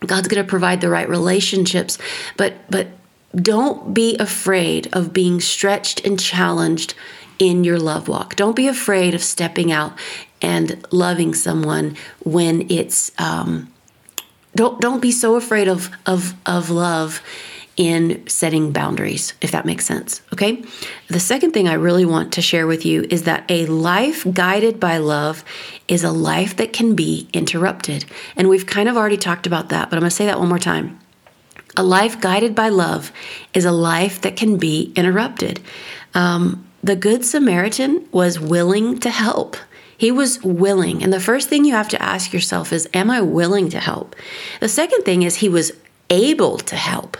God's 0.00 0.28
going 0.28 0.42
to 0.42 0.48
provide 0.48 0.80
the 0.80 0.88
right 0.88 1.08
relationships. 1.08 1.98
But 2.38 2.54
but 2.70 2.86
don't 3.36 3.92
be 3.92 4.16
afraid 4.16 4.88
of 4.94 5.12
being 5.12 5.40
stretched 5.40 6.06
and 6.06 6.18
challenged 6.18 6.94
in 7.38 7.64
your 7.64 7.78
love 7.78 8.08
walk. 8.08 8.36
Don't 8.36 8.56
be 8.56 8.68
afraid 8.68 9.14
of 9.14 9.22
stepping 9.22 9.70
out 9.72 9.92
and 10.40 10.84
loving 10.90 11.34
someone 11.34 11.96
when 12.24 12.70
it's 12.70 13.10
um, 13.18 13.72
don't 14.54 14.80
don't 14.80 15.00
be 15.00 15.12
so 15.12 15.36
afraid 15.36 15.68
of 15.68 15.90
of 16.06 16.34
of 16.46 16.70
love 16.70 17.22
in 17.78 18.26
setting 18.26 18.72
boundaries, 18.72 19.34
if 19.40 19.52
that 19.52 19.64
makes 19.64 19.86
sense. 19.86 20.20
Okay. 20.32 20.64
The 21.06 21.20
second 21.20 21.52
thing 21.52 21.68
I 21.68 21.74
really 21.74 22.04
want 22.04 22.32
to 22.32 22.42
share 22.42 22.66
with 22.66 22.84
you 22.84 23.06
is 23.08 23.22
that 23.22 23.48
a 23.48 23.66
life 23.66 24.26
guided 24.34 24.80
by 24.80 24.98
love 24.98 25.44
is 25.86 26.02
a 26.02 26.10
life 26.10 26.56
that 26.56 26.72
can 26.72 26.96
be 26.96 27.28
interrupted. 27.32 28.04
And 28.36 28.48
we've 28.48 28.66
kind 28.66 28.88
of 28.88 28.96
already 28.96 29.16
talked 29.16 29.46
about 29.46 29.68
that, 29.68 29.90
but 29.90 29.96
I'm 29.96 30.00
going 30.00 30.10
to 30.10 30.16
say 30.16 30.26
that 30.26 30.40
one 30.40 30.48
more 30.48 30.58
time. 30.58 30.98
A 31.76 31.84
life 31.84 32.20
guided 32.20 32.56
by 32.56 32.68
love 32.68 33.12
is 33.54 33.64
a 33.64 33.70
life 33.70 34.22
that 34.22 34.34
can 34.34 34.56
be 34.56 34.92
interrupted. 34.96 35.60
Um, 36.14 36.67
the 36.88 36.96
Good 36.96 37.22
Samaritan 37.22 38.08
was 38.12 38.40
willing 38.40 38.98
to 39.00 39.10
help. 39.10 39.58
He 39.98 40.10
was 40.10 40.42
willing. 40.42 41.02
And 41.02 41.12
the 41.12 41.20
first 41.20 41.50
thing 41.50 41.66
you 41.66 41.74
have 41.74 41.90
to 41.90 42.00
ask 42.00 42.32
yourself 42.32 42.72
is 42.72 42.88
Am 42.94 43.10
I 43.10 43.20
willing 43.20 43.68
to 43.68 43.78
help? 43.78 44.16
The 44.60 44.70
second 44.70 45.02
thing 45.02 45.22
is 45.22 45.36
he 45.36 45.50
was 45.50 45.70
able 46.08 46.56
to 46.56 46.76
help. 46.76 47.18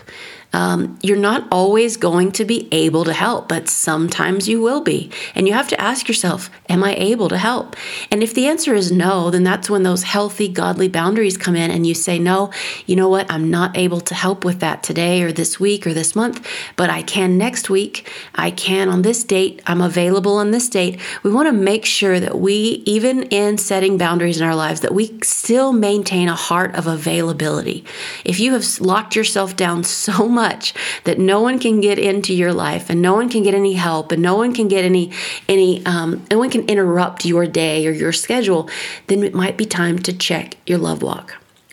Um, 0.51 0.97
you're 1.03 1.17
not 1.17 1.47
always 1.51 1.95
going 1.95 2.31
to 2.33 2.45
be 2.45 2.67
able 2.71 3.03
to 3.05 3.13
help, 3.13 3.47
but 3.47 3.69
sometimes 3.69 4.49
you 4.49 4.61
will 4.61 4.81
be. 4.81 5.11
And 5.35 5.47
you 5.47 5.53
have 5.53 5.67
to 5.69 5.79
ask 5.79 6.07
yourself, 6.07 6.49
Am 6.67 6.83
I 6.83 6.95
able 6.95 7.29
to 7.29 7.37
help? 7.37 7.75
And 8.11 8.23
if 8.23 8.33
the 8.33 8.47
answer 8.47 8.73
is 8.73 8.91
no, 8.91 9.29
then 9.29 9.43
that's 9.43 9.69
when 9.69 9.83
those 9.83 10.03
healthy, 10.03 10.47
godly 10.47 10.87
boundaries 10.87 11.37
come 11.37 11.55
in 11.55 11.69
and 11.69 11.85
you 11.85 11.93
say, 11.93 12.17
No, 12.17 12.51
you 12.87 12.95
know 12.95 13.09
what? 13.09 13.31
I'm 13.31 13.51
not 13.51 13.77
able 13.77 14.01
to 14.01 14.15
help 14.15 14.43
with 14.43 14.59
that 14.59 14.81
today 14.81 15.21
or 15.21 15.31
this 15.31 15.59
week 15.59 15.85
or 15.85 15.93
this 15.93 16.15
month, 16.15 16.47
but 16.75 16.89
I 16.89 17.03
can 17.03 17.37
next 17.37 17.69
week. 17.69 18.11
I 18.33 18.49
can 18.49 18.89
on 18.89 19.03
this 19.03 19.23
date. 19.23 19.61
I'm 19.67 19.81
available 19.81 20.37
on 20.37 20.49
this 20.49 20.67
date. 20.67 20.99
We 21.21 21.31
want 21.31 21.47
to 21.47 21.53
make 21.53 21.85
sure 21.85 22.19
that 22.19 22.39
we, 22.39 22.81
even 22.85 23.23
in 23.23 23.59
setting 23.59 23.97
boundaries 23.97 24.41
in 24.41 24.47
our 24.47 24.55
lives, 24.55 24.81
that 24.81 24.95
we 24.95 25.19
still 25.21 25.73
maintain 25.73 26.27
a 26.27 26.35
heart 26.35 26.73
of 26.73 26.87
availability. 26.87 27.85
If 28.25 28.39
you 28.39 28.53
have 28.53 28.65
locked 28.79 29.15
yourself 29.15 29.55
down 29.55 29.83
so 29.83 30.27
much, 30.27 30.38
much 30.43 30.73
that 31.03 31.17
no 31.19 31.41
one 31.41 31.57
can 31.59 31.81
get 31.81 31.97
into 31.99 32.33
your 32.33 32.53
life 32.53 32.89
and 32.89 33.01
no 33.01 33.13
one 33.19 33.29
can 33.29 33.43
get 33.43 33.53
any 33.53 33.73
help 33.73 34.11
and 34.13 34.21
no 34.21 34.35
one 34.35 34.53
can 34.53 34.67
get 34.67 34.83
any 34.85 35.11
any 35.47 35.85
um, 35.85 36.09
no 36.31 36.37
one 36.43 36.49
can 36.49 36.63
interrupt 36.73 37.25
your 37.25 37.45
day 37.45 37.87
or 37.87 37.91
your 37.91 38.13
schedule, 38.13 38.69
then 39.07 39.23
it 39.23 39.33
might 39.33 39.57
be 39.57 39.65
time 39.65 39.97
to 40.07 40.11
check 40.27 40.57
your 40.65 40.79
love 40.87 41.01
walk. 41.01 41.27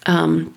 Um, 0.06 0.54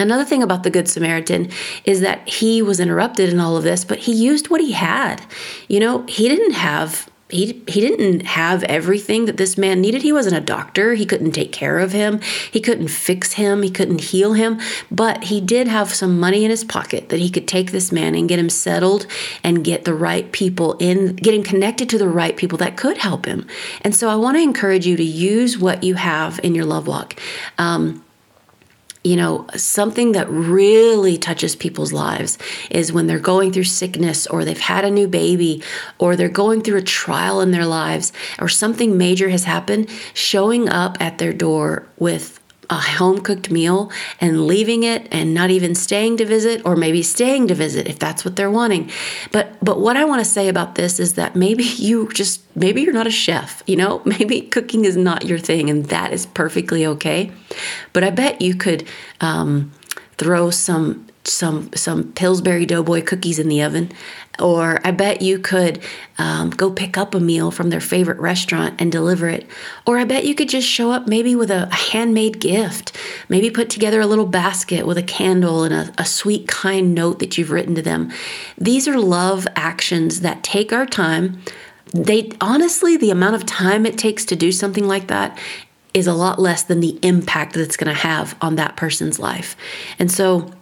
Another 0.00 0.24
thing 0.24 0.42
about 0.42 0.62
the 0.62 0.70
Good 0.70 0.88
Samaritan 0.88 1.50
is 1.84 2.00
that 2.00 2.26
he 2.26 2.62
was 2.62 2.80
interrupted 2.80 3.28
in 3.28 3.38
all 3.38 3.58
of 3.58 3.64
this, 3.64 3.84
but 3.84 3.98
he 3.98 4.12
used 4.14 4.48
what 4.48 4.62
he 4.62 4.72
had. 4.72 5.20
You 5.68 5.78
know, 5.78 6.06
he 6.08 6.26
didn't 6.26 6.54
have 6.54 7.06
he 7.30 7.62
he 7.66 7.80
didn't 7.80 8.26
have 8.26 8.62
everything 8.64 9.26
that 9.26 9.36
this 9.36 9.56
man 9.56 9.80
needed. 9.80 10.02
He 10.02 10.12
wasn't 10.12 10.36
a 10.36 10.40
doctor. 10.40 10.94
He 10.94 11.06
couldn't 11.06 11.32
take 11.32 11.52
care 11.52 11.78
of 11.78 11.92
him. 11.92 12.20
He 12.50 12.60
couldn't 12.60 12.88
fix 12.88 13.34
him. 13.34 13.62
He 13.62 13.70
couldn't 13.70 14.00
heal 14.00 14.34
him. 14.34 14.60
But 14.90 15.24
he 15.24 15.40
did 15.40 15.68
have 15.68 15.92
some 15.92 16.20
money 16.20 16.44
in 16.44 16.50
his 16.50 16.64
pocket 16.64 17.08
that 17.08 17.20
he 17.20 17.30
could 17.30 17.48
take 17.48 17.72
this 17.72 17.92
man 17.92 18.14
and 18.14 18.28
get 18.28 18.38
him 18.38 18.50
settled 18.50 19.06
and 19.42 19.64
get 19.64 19.84
the 19.84 19.94
right 19.94 20.30
people 20.32 20.76
in, 20.78 21.16
get 21.16 21.34
him 21.34 21.42
connected 21.42 21.88
to 21.90 21.98
the 21.98 22.08
right 22.08 22.36
people 22.36 22.58
that 22.58 22.76
could 22.76 22.98
help 22.98 23.26
him. 23.26 23.46
And 23.82 23.94
so 23.94 24.08
I 24.08 24.16
want 24.16 24.36
to 24.36 24.42
encourage 24.42 24.86
you 24.86 24.96
to 24.96 25.04
use 25.04 25.58
what 25.58 25.82
you 25.82 25.94
have 25.94 26.40
in 26.42 26.54
your 26.54 26.64
love 26.64 26.86
walk. 26.86 27.18
Um, 27.58 28.04
you 29.02 29.16
know, 29.16 29.46
something 29.56 30.12
that 30.12 30.28
really 30.28 31.16
touches 31.16 31.56
people's 31.56 31.92
lives 31.92 32.36
is 32.70 32.92
when 32.92 33.06
they're 33.06 33.18
going 33.18 33.52
through 33.52 33.64
sickness 33.64 34.26
or 34.26 34.44
they've 34.44 34.58
had 34.58 34.84
a 34.84 34.90
new 34.90 35.08
baby 35.08 35.62
or 35.98 36.16
they're 36.16 36.28
going 36.28 36.60
through 36.60 36.76
a 36.76 36.82
trial 36.82 37.40
in 37.40 37.50
their 37.50 37.64
lives 37.64 38.12
or 38.38 38.48
something 38.48 38.98
major 38.98 39.30
has 39.30 39.44
happened, 39.44 39.88
showing 40.12 40.68
up 40.68 41.00
at 41.00 41.18
their 41.18 41.32
door 41.32 41.86
with 41.98 42.39
a 42.70 42.76
home 42.76 43.20
cooked 43.20 43.50
meal 43.50 43.90
and 44.20 44.46
leaving 44.46 44.84
it 44.84 45.08
and 45.10 45.34
not 45.34 45.50
even 45.50 45.74
staying 45.74 46.16
to 46.16 46.24
visit 46.24 46.62
or 46.64 46.76
maybe 46.76 47.02
staying 47.02 47.48
to 47.48 47.54
visit 47.54 47.88
if 47.88 47.98
that's 47.98 48.24
what 48.24 48.36
they're 48.36 48.50
wanting. 48.50 48.88
But 49.32 49.62
but 49.62 49.80
what 49.80 49.96
I 49.96 50.04
want 50.04 50.24
to 50.24 50.30
say 50.30 50.48
about 50.48 50.76
this 50.76 51.00
is 51.00 51.14
that 51.14 51.34
maybe 51.34 51.64
you 51.64 52.08
just 52.12 52.42
maybe 52.54 52.82
you're 52.82 52.92
not 52.92 53.08
a 53.08 53.10
chef, 53.10 53.62
you 53.66 53.76
know? 53.76 54.02
Maybe 54.20 54.42
cooking 54.42 54.84
is 54.84 54.96
not 54.96 55.24
your 55.24 55.38
thing 55.38 55.70
and 55.70 55.86
that 55.86 56.12
is 56.12 56.26
perfectly 56.26 56.84
okay. 56.84 57.32
But 57.92 58.04
I 58.04 58.10
bet 58.10 58.40
you 58.40 58.54
could 58.54 58.86
um, 59.20 59.72
throw 60.18 60.50
some 60.50 61.06
some 61.24 61.70
some 61.74 62.12
Pillsbury 62.12 62.66
Doughboy 62.66 63.02
cookies 63.02 63.38
in 63.38 63.48
the 63.48 63.62
oven, 63.62 63.92
or 64.38 64.80
I 64.84 64.90
bet 64.90 65.20
you 65.20 65.38
could 65.38 65.82
um, 66.18 66.50
go 66.50 66.70
pick 66.70 66.96
up 66.96 67.14
a 67.14 67.20
meal 67.20 67.50
from 67.50 67.70
their 67.70 67.80
favorite 67.80 68.18
restaurant 68.18 68.80
and 68.80 68.90
deliver 68.90 69.28
it, 69.28 69.46
or 69.86 69.98
I 69.98 70.04
bet 70.04 70.24
you 70.24 70.34
could 70.34 70.48
just 70.48 70.66
show 70.66 70.90
up 70.90 71.06
maybe 71.06 71.34
with 71.34 71.50
a, 71.50 71.66
handmade 71.70 72.40
gift, 72.40 72.96
maybe 73.28 73.50
put 73.50 73.68
together 73.68 74.00
a 74.00 74.06
little 74.06 74.26
basket 74.26 74.86
with 74.86 74.96
a 74.96 75.02
candle 75.02 75.64
and 75.64 75.74
a, 75.74 75.92
a 75.98 76.04
sweet, 76.04 76.48
kind 76.48 76.94
note 76.94 77.18
that 77.18 77.36
you've 77.36 77.50
written 77.50 77.74
to 77.74 77.82
them. 77.82 78.10
These 78.56 78.88
are 78.88 78.98
love 78.98 79.46
actions 79.56 80.20
that 80.20 80.42
take 80.42 80.72
our 80.72 80.86
time. 80.86 81.42
They 81.92 82.30
honestly, 82.40 82.96
the 82.96 83.10
amount 83.10 83.34
of 83.34 83.44
time 83.44 83.84
it 83.84 83.98
takes 83.98 84.24
to 84.26 84.36
do 84.36 84.52
something 84.52 84.86
like 84.86 85.08
that 85.08 85.38
is 85.92 86.06
a 86.06 86.14
lot 86.14 86.38
less 86.38 86.62
than 86.62 86.80
the 86.80 86.98
impact 87.02 87.54
that's 87.54 87.76
going 87.76 87.92
to 87.92 88.00
have 88.00 88.36
on 88.40 88.56
that 88.56 88.76
person's 88.76 89.18
life. 89.18 89.56
And 89.98 90.10
so 90.10 90.52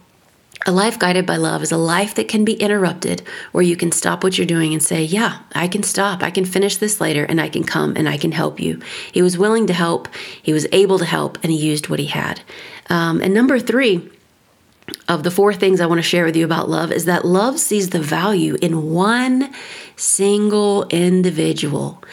a 0.65 0.71
life 0.71 0.99
guided 0.99 1.25
by 1.25 1.37
love 1.37 1.63
is 1.63 1.71
a 1.71 1.77
life 1.77 2.15
that 2.15 2.27
can 2.27 2.43
be 2.43 2.53
interrupted, 2.53 3.21
where 3.51 3.63
you 3.63 3.77
can 3.77 3.91
stop 3.91 4.23
what 4.23 4.37
you're 4.37 4.47
doing 4.47 4.73
and 4.73 4.83
say, 4.83 5.03
Yeah, 5.03 5.39
I 5.55 5.67
can 5.67 5.83
stop. 5.83 6.21
I 6.21 6.31
can 6.31 6.45
finish 6.45 6.77
this 6.77 6.99
later 6.99 7.23
and 7.23 7.39
I 7.39 7.49
can 7.49 7.63
come 7.63 7.95
and 7.95 8.09
I 8.09 8.17
can 8.17 8.31
help 8.31 8.59
you. 8.59 8.81
He 9.11 9.21
was 9.21 9.37
willing 9.37 9.67
to 9.67 9.73
help, 9.73 10.07
he 10.41 10.53
was 10.53 10.67
able 10.71 10.99
to 10.99 11.05
help, 11.05 11.37
and 11.43 11.51
he 11.51 11.57
used 11.57 11.87
what 11.87 11.99
he 11.99 12.07
had. 12.07 12.41
Um, 12.89 13.21
and 13.21 13.33
number 13.33 13.59
three, 13.59 14.09
of 15.07 15.23
the 15.23 15.31
four 15.31 15.53
things 15.53 15.79
I 15.79 15.85
want 15.85 15.99
to 15.99 16.03
share 16.03 16.25
with 16.25 16.35
you 16.35 16.45
about 16.45 16.69
love 16.69 16.91
is 16.91 17.05
that 17.05 17.25
love 17.25 17.59
sees 17.59 17.89
the 17.89 18.01
value 18.01 18.57
in 18.61 18.91
one 18.91 19.53
single 19.95 20.87
individual 20.87 22.03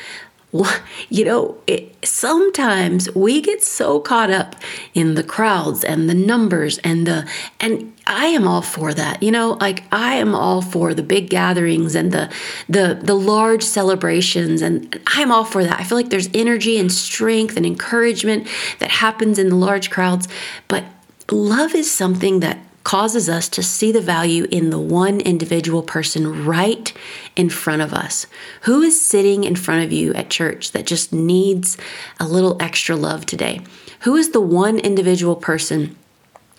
you 1.08 1.24
know, 1.24 1.58
it, 1.66 1.94
sometimes 2.04 3.12
we 3.14 3.40
get 3.40 3.62
so 3.62 4.00
caught 4.00 4.30
up 4.30 4.56
in 4.94 5.14
the 5.14 5.22
crowds 5.22 5.84
and 5.84 6.08
the 6.08 6.14
numbers 6.14 6.78
and 6.78 7.06
the 7.06 7.28
and 7.60 7.92
I 8.06 8.26
am 8.26 8.46
all 8.46 8.62
for 8.62 8.94
that. 8.94 9.22
You 9.22 9.32
know, 9.32 9.52
like 9.60 9.84
I 9.92 10.14
am 10.14 10.34
all 10.34 10.62
for 10.62 10.94
the 10.94 11.02
big 11.02 11.28
gatherings 11.28 11.94
and 11.94 12.12
the 12.12 12.32
the 12.68 12.98
the 13.02 13.14
large 13.14 13.62
celebrations 13.62 14.62
and 14.62 14.98
I'm 15.06 15.32
all 15.32 15.44
for 15.44 15.64
that. 15.64 15.80
I 15.80 15.84
feel 15.84 15.98
like 15.98 16.10
there's 16.10 16.30
energy 16.32 16.78
and 16.78 16.92
strength 16.92 17.56
and 17.56 17.66
encouragement 17.66 18.46
that 18.78 18.90
happens 18.90 19.38
in 19.38 19.48
the 19.48 19.56
large 19.56 19.90
crowds, 19.90 20.28
but 20.68 20.84
love 21.30 21.74
is 21.74 21.90
something 21.90 22.40
that 22.40 22.58
causes 22.86 23.28
us 23.28 23.48
to 23.48 23.64
see 23.64 23.90
the 23.90 24.00
value 24.00 24.46
in 24.52 24.70
the 24.70 24.78
one 24.78 25.18
individual 25.18 25.82
person 25.82 26.46
right 26.46 26.92
in 27.34 27.50
front 27.50 27.82
of 27.82 27.92
us. 27.92 28.28
Who 28.60 28.80
is 28.80 29.04
sitting 29.04 29.42
in 29.42 29.56
front 29.56 29.84
of 29.84 29.90
you 29.90 30.14
at 30.14 30.30
church 30.30 30.70
that 30.70 30.86
just 30.86 31.12
needs 31.12 31.76
a 32.20 32.28
little 32.28 32.56
extra 32.62 32.94
love 32.94 33.26
today? 33.26 33.60
Who 34.02 34.14
is 34.14 34.30
the 34.30 34.40
one 34.40 34.78
individual 34.78 35.34
person 35.34 35.96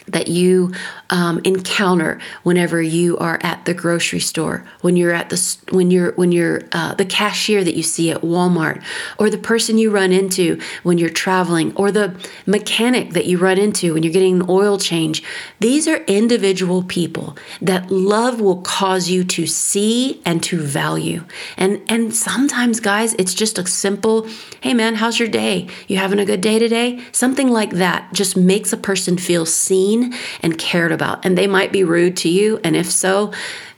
that 0.08 0.28
you 0.28 0.72
um, 1.10 1.40
encounter 1.44 2.20
whenever 2.44 2.82
you 2.82 3.18
are 3.18 3.40
at 3.42 3.66
the 3.66 3.74
grocery 3.74 4.20
store, 4.20 4.66
when 4.82 4.96
you're 4.96 5.14
at 5.14 5.30
the 5.30 5.58
when 5.72 5.92
you're 5.92 6.14
when 6.14 6.32
you're 6.32 6.62
uh, 6.72 6.94
the 6.96 7.06
cashier 7.06 7.64
that 7.64 7.76
you 7.76 7.84
see 7.84 8.12
at 8.12 8.22
Walmart, 8.22 8.84
or 9.18 9.30
the 9.30 9.38
person 9.38 9.78
you 9.78 9.92
run 9.92 10.12
into 10.12 10.60
when 10.84 10.98
you're 10.98 11.10
traveling, 11.10 11.76
or 11.76 11.92
the 11.92 12.16
mechanic 12.46 13.12
that 13.12 13.26
you 13.26 13.38
run 13.38 13.58
into 13.58 13.94
when 13.94 14.04
you're 14.04 14.14
getting 14.14 14.42
an 14.42 14.50
oil 14.50 14.78
change. 14.78 15.24
These 15.60 15.88
are 15.88 15.98
individual 16.06 16.84
people 16.84 17.38
that 17.62 17.92
love 17.92 18.40
will 18.40 18.62
cause 18.62 19.10
you 19.10 19.24
to 19.26 19.46
see 19.46 20.22
and 20.26 20.42
to 20.44 20.60
value. 20.60 21.24
And 21.58 21.82
and 21.90 22.16
sometimes, 22.16 22.80
guys, 22.80 23.14
it's 23.16 23.34
just 23.34 23.58
a 23.58 23.66
simple, 23.68 24.28
"Hey, 24.62 24.74
man, 24.74 24.96
how's 24.96 25.20
your 25.20 25.28
day? 25.28 25.68
You 25.88 25.98
having 25.98 26.20
a 26.20 26.26
good 26.26 26.42
day 26.42 26.60
today?" 26.60 27.00
Something 27.12 27.50
like 27.50 27.72
that 27.72 28.14
just 28.14 28.38
makes 28.38 28.72
a 28.72 28.78
person 28.78 29.18
feel 29.18 29.46
seen 29.46 29.97
and 30.42 30.58
cared 30.58 30.92
about. 30.92 31.26
And 31.26 31.38
they 31.38 31.48
might 31.48 31.72
be 31.72 31.84
rude 31.84 32.18
to 32.18 32.30
you. 32.30 32.60
And 32.64 32.76
if 32.76 32.90
so, 32.90 33.32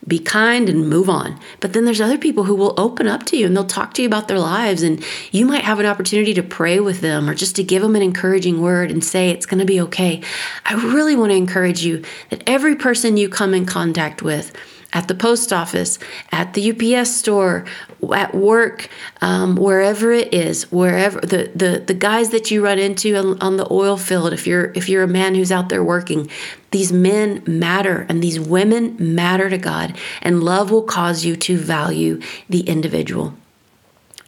be 0.07 0.19
kind 0.19 0.69
and 0.69 0.89
move 0.89 1.09
on. 1.09 1.39
But 1.59 1.73
then 1.73 1.85
there's 1.85 2.01
other 2.01 2.17
people 2.17 2.45
who 2.45 2.55
will 2.55 2.73
open 2.77 3.07
up 3.07 3.25
to 3.27 3.37
you 3.37 3.45
and 3.45 3.55
they'll 3.55 3.65
talk 3.65 3.93
to 3.95 4.01
you 4.01 4.07
about 4.07 4.27
their 4.27 4.39
lives. 4.39 4.81
And 4.81 5.03
you 5.31 5.45
might 5.45 5.63
have 5.63 5.79
an 5.79 5.85
opportunity 5.85 6.33
to 6.33 6.43
pray 6.43 6.79
with 6.79 7.01
them 7.01 7.29
or 7.29 7.35
just 7.35 7.55
to 7.57 7.63
give 7.63 7.81
them 7.81 7.95
an 7.95 8.01
encouraging 8.01 8.61
word 8.61 8.91
and 8.91 9.03
say, 9.03 9.29
it's 9.29 9.45
going 9.45 9.59
to 9.59 9.65
be 9.65 9.81
okay. 9.81 10.21
I 10.65 10.73
really 10.73 11.15
want 11.15 11.31
to 11.31 11.35
encourage 11.35 11.83
you 11.83 12.03
that 12.29 12.43
every 12.47 12.75
person 12.75 13.17
you 13.17 13.29
come 13.29 13.53
in 13.53 13.65
contact 13.65 14.21
with, 14.21 14.55
at 14.91 15.07
the 15.07 15.15
post 15.15 15.53
office, 15.53 15.99
at 16.31 16.53
the 16.53 16.71
UPS 16.71 17.15
store, 17.15 17.65
at 18.13 18.33
work, 18.33 18.89
um, 19.21 19.55
wherever 19.55 20.11
it 20.11 20.33
is, 20.33 20.71
wherever 20.71 21.19
the, 21.21 21.51
the 21.55 21.83
the 21.85 21.93
guys 21.93 22.29
that 22.29 22.49
you 22.51 22.63
run 22.63 22.79
into 22.79 23.15
on, 23.15 23.41
on 23.41 23.57
the 23.57 23.67
oil 23.71 23.97
field, 23.97 24.33
if 24.33 24.47
you're 24.47 24.71
if 24.75 24.89
you're 24.89 25.03
a 25.03 25.07
man 25.07 25.35
who's 25.35 25.51
out 25.51 25.69
there 25.69 25.83
working, 25.83 26.29
these 26.71 26.91
men 26.91 27.43
matter 27.45 28.05
and 28.09 28.23
these 28.23 28.39
women 28.39 28.95
matter 28.99 29.49
to 29.49 29.57
God, 29.57 29.97
and 30.21 30.43
love 30.43 30.71
will 30.71 30.83
cause 30.83 31.25
you 31.25 31.35
to 31.35 31.57
value 31.57 32.21
the 32.49 32.61
individual. 32.61 33.33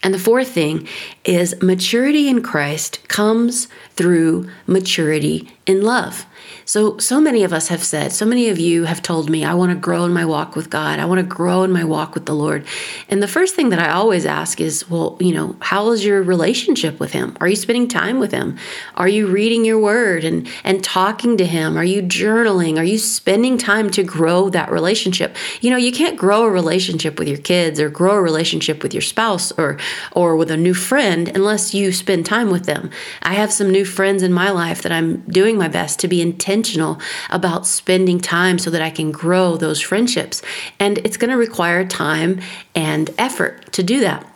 And 0.04 0.14
the 0.14 0.20
fourth 0.20 0.50
thing 0.50 0.88
is 1.24 1.62
maturity 1.62 2.28
in 2.28 2.42
Christ 2.42 3.08
comes 3.08 3.68
through 3.92 4.50
maturity 4.66 5.50
in 5.68 5.82
love. 5.84 6.26
So, 6.66 6.98
so 6.98 7.20
many 7.20 7.44
of 7.44 7.54
us 7.54 7.68
have 7.68 7.84
said, 7.84 8.12
so 8.12 8.26
many 8.26 8.50
of 8.50 8.58
you 8.58 8.86
have 8.86 9.02
told 9.02 9.30
me, 9.30 9.44
I 9.44 9.54
want 9.54 9.72
to 9.72 9.78
grow 9.78 10.06
in 10.06 10.14
my 10.14 10.26
walk 10.26 10.56
with 10.56 10.70
God. 10.70 11.00
I 11.00 11.06
want 11.06 11.20
to 11.20 11.26
grow 11.26 11.64
in 11.64 11.72
my 11.72 11.84
walk 11.84 12.14
with 12.14 12.26
the 12.26 12.34
Lord. 12.34 12.66
And 13.10 13.22
the 13.22 13.28
first 13.28 13.56
thing 13.56 13.70
that 13.70 13.80
I 13.80 13.92
always 13.92 14.26
ask 14.26 14.62
is, 14.62 14.90
well, 14.90 15.18
you 15.20 15.34
know, 15.34 15.56
how 15.60 15.92
is 15.92 16.06
your 16.06 16.24
relationship 16.24 17.00
with 17.00 17.12
Him? 17.12 17.36
Are 17.42 17.48
you 17.48 17.56
spending 17.56 17.88
time 17.88 18.20
with 18.20 18.32
Him? 18.32 18.58
Are 18.96 19.08
you 19.08 19.28
reading 19.28 19.66
your 19.66 19.80
word 19.80 20.24
and, 20.24 20.48
and 20.64 20.84
talking 20.84 21.38
to 21.38 21.46
Him? 21.46 21.78
Are 21.78 21.84
you 21.84 22.02
journaling? 22.02 22.78
Are 22.78 22.84
you 22.84 22.98
spending 22.98 23.58
time 23.58 23.90
to 23.92 24.04
grow 24.04 24.50
that 24.50 24.72
relationship? 24.72 25.36
You 25.62 25.72
know, 25.72 25.78
you 25.78 25.92
can't 25.92 26.18
grow 26.18 26.44
a 26.44 26.50
relationship 26.50 27.20
with 27.20 27.28
your 27.28 27.38
kids 27.38 27.80
or 27.80 27.90
grow 27.90 28.16
a 28.16 28.22
relationship 28.22 28.82
with 28.82 28.94
your 28.94 29.02
spouse 29.02 29.52
or, 29.54 29.78
or 30.12 30.36
with 30.36 30.52
a 30.52 30.58
new 30.58 30.74
friend 30.74 31.30
unless 31.30 31.74
you 31.74 31.92
spend 31.92 32.26
time 32.26 32.50
with 32.50 32.66
them. 32.66 32.90
I 33.22 33.34
have 33.34 33.52
some 33.52 33.70
new 33.70 33.86
friends 33.86 34.24
in 34.24 34.32
my 34.34 34.50
life 34.50 34.82
that 34.82 34.92
I'm 34.92 35.22
doing 35.22 35.58
my 35.58 35.68
best 35.68 36.00
to 36.00 36.08
be 36.08 36.22
intentional 36.22 37.00
about 37.30 37.68
spending 37.68 38.20
time 38.20 38.58
so 38.58 38.70
that 38.70 38.82
I 38.82 38.90
can 38.90 39.12
grow 39.12 39.58
those 39.58 39.82
friendships. 39.82 40.42
And 40.80 40.98
it's 41.00 41.18
going 41.18 41.32
to 41.32 41.38
require 41.38 41.86
time 41.86 42.42
and 42.76 43.10
effort 43.18 43.72
to 43.74 43.84
do 43.84 44.00
that. 44.02 44.31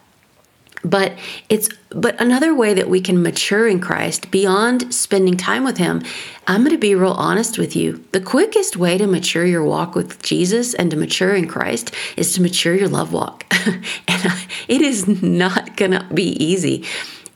But 0.85 1.17
it's 1.49 1.67
but 1.89 2.19
another 2.21 2.53
way 2.53 2.73
that 2.73 2.89
we 2.89 3.01
can 3.01 3.23
mature 3.23 3.67
in 3.67 3.79
Christ 3.79 4.29
beyond 4.29 4.93
spending 4.93 5.35
time 5.35 5.63
with 5.63 5.77
him, 5.77 6.03
I'm 6.45 6.61
going 6.61 6.71
to 6.71 6.77
be 6.77 6.93
real 6.93 7.13
honest 7.13 7.57
with 7.57 7.75
you. 7.75 8.05
The 8.11 8.21
quickest 8.21 8.77
way 8.77 8.97
to 8.97 9.07
mature 9.07 9.45
your 9.45 9.63
walk 9.63 9.95
with 9.95 10.21
Jesus 10.21 10.73
and 10.75 10.91
to 10.91 10.97
mature 10.97 11.33
in 11.35 11.47
Christ 11.47 11.93
is 12.17 12.33
to 12.33 12.41
mature 12.41 12.75
your 12.75 12.89
love 12.89 13.13
walk. 13.13 13.45
and 14.07 14.33
it 14.67 14.81
is 14.81 15.07
not 15.23 15.75
going 15.75 15.91
to 15.91 16.05
be 16.13 16.31
easy. 16.43 16.85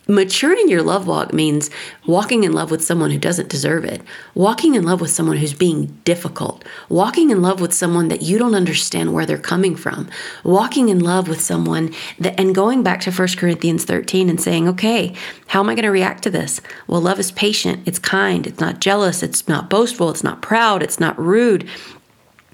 Maturing 0.09 0.67
your 0.67 0.81
love 0.81 1.05
walk 1.05 1.33
means 1.33 1.69
walking 2.07 2.43
in 2.43 2.51
love 2.51 2.71
with 2.71 2.83
someone 2.83 3.11
who 3.11 3.19
doesn't 3.19 3.47
deserve 3.47 3.85
it, 3.85 4.01
walking 4.33 4.73
in 4.73 4.81
love 4.81 5.01
with 5.01 5.11
someone 5.11 5.37
who's 5.37 5.53
being 5.53 5.85
difficult, 6.03 6.65
walking 6.89 7.29
in 7.29 7.43
love 7.43 7.61
with 7.61 7.71
someone 7.75 8.07
that 8.07 8.23
you 8.23 8.39
don't 8.39 8.55
understand 8.55 9.13
where 9.13 9.27
they're 9.27 9.37
coming 9.37 9.75
from, 9.75 10.09
walking 10.43 10.89
in 10.89 10.99
love 10.99 11.27
with 11.27 11.39
someone 11.39 11.93
that, 12.17 12.39
and 12.39 12.55
going 12.55 12.81
back 12.81 13.01
to 13.01 13.11
1 13.11 13.27
Corinthians 13.37 13.85
13 13.85 14.31
and 14.31 14.41
saying, 14.41 14.67
okay, 14.67 15.13
how 15.45 15.59
am 15.59 15.69
I 15.69 15.75
going 15.75 15.83
to 15.83 15.91
react 15.91 16.23
to 16.23 16.31
this? 16.31 16.59
Well, 16.87 17.01
love 17.01 17.19
is 17.19 17.31
patient, 17.31 17.87
it's 17.87 17.99
kind, 17.99 18.47
it's 18.47 18.59
not 18.59 18.79
jealous, 18.79 19.21
it's 19.21 19.47
not 19.47 19.69
boastful, 19.69 20.09
it's 20.09 20.23
not 20.23 20.41
proud, 20.41 20.81
it's 20.81 20.99
not 20.99 21.19
rude, 21.19 21.69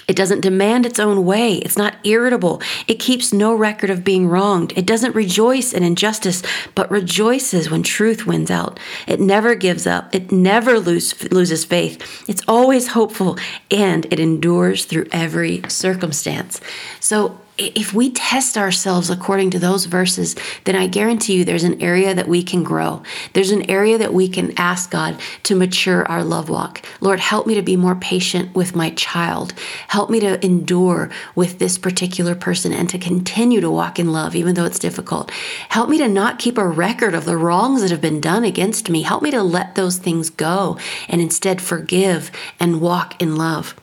it 0.08 0.16
doesn't 0.16 0.42
demand 0.42 0.86
its 0.86 1.00
own 1.00 1.26
way. 1.26 1.56
It's 1.56 1.78
not 1.78 1.96
irritable. 2.04 2.62
It 2.88 3.00
keeps 3.00 3.34
no 3.34 3.54
record 3.54 3.90
of 3.90 4.04
being 4.04 4.28
wronged. 4.28 4.74
It 4.78 4.86
doesn't 4.86 5.16
rejoice 5.16 5.74
in 5.74 5.84
injustice, 5.84 6.44
but 6.76 6.92
rejoices 6.92 7.70
when 7.70 7.84
truth 7.84 8.26
wins 8.26 8.52
out. 8.52 8.80
It 9.08 9.20
never 9.20 9.56
gives 9.56 9.88
up. 9.88 10.14
It 10.14 10.32
never 10.32 10.80
lose, 10.80 11.32
loses 11.32 11.66
faith. 11.66 12.30
It's 12.30 12.44
always 12.48 12.90
hopeful 12.90 13.38
and 13.72 14.06
it 14.12 14.20
endures 14.20 14.86
through 14.86 15.08
every 15.12 15.62
circumstance. 15.68 16.62
So 17.00 17.40
if 17.58 17.94
we 17.94 18.12
test 18.12 18.58
ourselves 18.58 19.10
according 19.10 19.50
to 19.52 19.60
those 19.60 19.86
verses, 19.86 20.36
then 20.66 20.76
I 20.76 20.88
guarantee 20.88 21.38
you 21.38 21.46
there's 21.46 21.64
an 21.64 21.82
area 21.82 22.14
that 22.14 22.28
we 22.28 22.44
can 22.44 22.64
grow. 22.64 23.02
There's 23.34 23.52
an 23.52 23.70
area 23.70 23.98
that 23.98 24.14
we 24.14 24.28
can 24.28 24.54
ask 24.58 24.92
God 24.92 25.18
to 25.44 25.56
mature 25.56 26.06
our 26.06 26.24
love 26.24 26.50
walk. 26.50 26.86
Lord, 27.00 27.20
help 27.22 27.48
me 27.48 27.56
to 27.56 27.62
be 27.62 27.78
more 27.78 27.96
patient 27.96 28.54
with 28.54 28.76
my 28.76 28.90
child. 28.92 29.54
Help 29.88 30.10
me 30.10 30.20
to 30.20 30.44
endure 30.46 31.10
with 31.34 31.60
this 31.60 31.78
particular 31.78 32.36
person 32.36 32.74
and 32.74 32.90
to 32.90 32.98
continue 32.98 33.62
to 33.62 33.72
walk 33.72 34.00
in 34.00 34.12
love, 34.12 34.36
even 34.36 34.56
though 34.56 34.66
it's 34.66 34.80
difficult. 34.80 35.32
Help 35.70 35.90
me 35.90 35.98
to 35.98 36.10
not 36.10 36.40
keep 36.40 36.58
a 36.58 36.68
record 36.68 37.14
of 37.14 37.26
the 37.26 37.38
wrongs 37.38 37.82
that 37.82 37.92
have 37.92 38.02
been 38.02 38.20
done 38.20 38.44
against 38.44 38.90
me. 38.90 39.04
Help 39.04 39.24
me 39.24 39.32
to 39.32 39.42
let 39.42 39.76
those 39.76 39.98
things 39.98 40.30
go 40.30 40.78
and 41.08 41.22
instead 41.22 41.62
forgive 41.62 42.32
and 42.60 42.82
walk 42.82 43.22
in 43.22 43.38
love. 43.38 43.76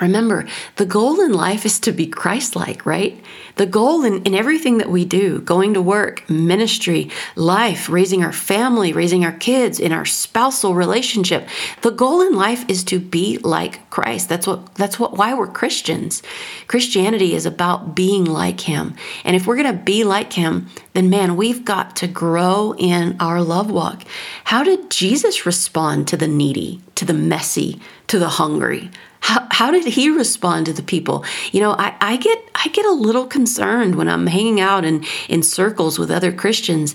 Remember, 0.00 0.46
the 0.76 0.86
goal 0.86 1.20
in 1.20 1.32
life 1.32 1.66
is 1.66 1.80
to 1.80 1.90
be 1.90 2.06
Christ 2.06 2.54
like, 2.54 2.86
right? 2.86 3.20
The 3.56 3.66
goal 3.66 4.04
in, 4.04 4.22
in 4.22 4.34
everything 4.36 4.78
that 4.78 4.88
we 4.88 5.04
do, 5.04 5.40
going 5.40 5.74
to 5.74 5.82
work, 5.82 6.28
ministry, 6.30 7.10
life, 7.34 7.88
raising 7.88 8.22
our 8.22 8.32
family, 8.32 8.92
raising 8.92 9.24
our 9.24 9.32
kids, 9.32 9.80
in 9.80 9.90
our 9.90 10.04
spousal 10.04 10.76
relationship, 10.76 11.48
the 11.82 11.90
goal 11.90 12.20
in 12.22 12.34
life 12.34 12.64
is 12.68 12.84
to 12.84 13.00
be 13.00 13.38
like 13.38 13.90
Christ. 13.90 14.28
That's 14.28 14.46
what 14.46 14.74
that's 14.76 14.98
what 14.98 15.16
why 15.16 15.34
we're 15.34 15.48
Christians. 15.48 16.22
Christianity 16.68 17.34
is 17.34 17.44
about 17.44 17.96
being 17.96 18.24
like 18.24 18.60
him. 18.60 18.94
And 19.24 19.34
if 19.34 19.46
we're 19.46 19.56
gonna 19.56 19.72
be 19.72 20.04
like 20.04 20.34
him, 20.34 20.68
then 20.94 21.10
man, 21.10 21.36
we've 21.36 21.64
got 21.64 21.96
to 21.96 22.06
grow 22.06 22.74
in 22.78 23.16
our 23.18 23.42
love 23.42 23.70
walk. 23.70 24.04
How 24.44 24.62
did 24.62 24.90
Jesus 24.90 25.44
respond 25.44 26.06
to 26.08 26.16
the 26.16 26.28
needy, 26.28 26.80
to 26.94 27.04
the 27.04 27.12
messy, 27.12 27.80
to 28.06 28.20
the 28.20 28.28
hungry? 28.28 28.90
How, 29.20 29.46
how 29.50 29.70
did 29.70 29.84
he 29.84 30.10
respond 30.10 30.66
to 30.66 30.72
the 30.72 30.82
people? 30.82 31.24
You 31.52 31.60
know, 31.60 31.72
I, 31.72 31.94
I 32.00 32.16
get 32.16 32.38
I 32.54 32.68
get 32.68 32.84
a 32.84 32.92
little 32.92 33.26
concerned 33.26 33.94
when 33.94 34.08
I'm 34.08 34.26
hanging 34.26 34.60
out 34.60 34.84
in, 34.84 35.04
in 35.28 35.42
circles 35.42 35.98
with 35.98 36.10
other 36.10 36.32
Christians 36.32 36.94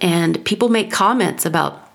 and 0.00 0.44
people 0.44 0.68
make 0.68 0.90
comments 0.90 1.46
about, 1.46 1.90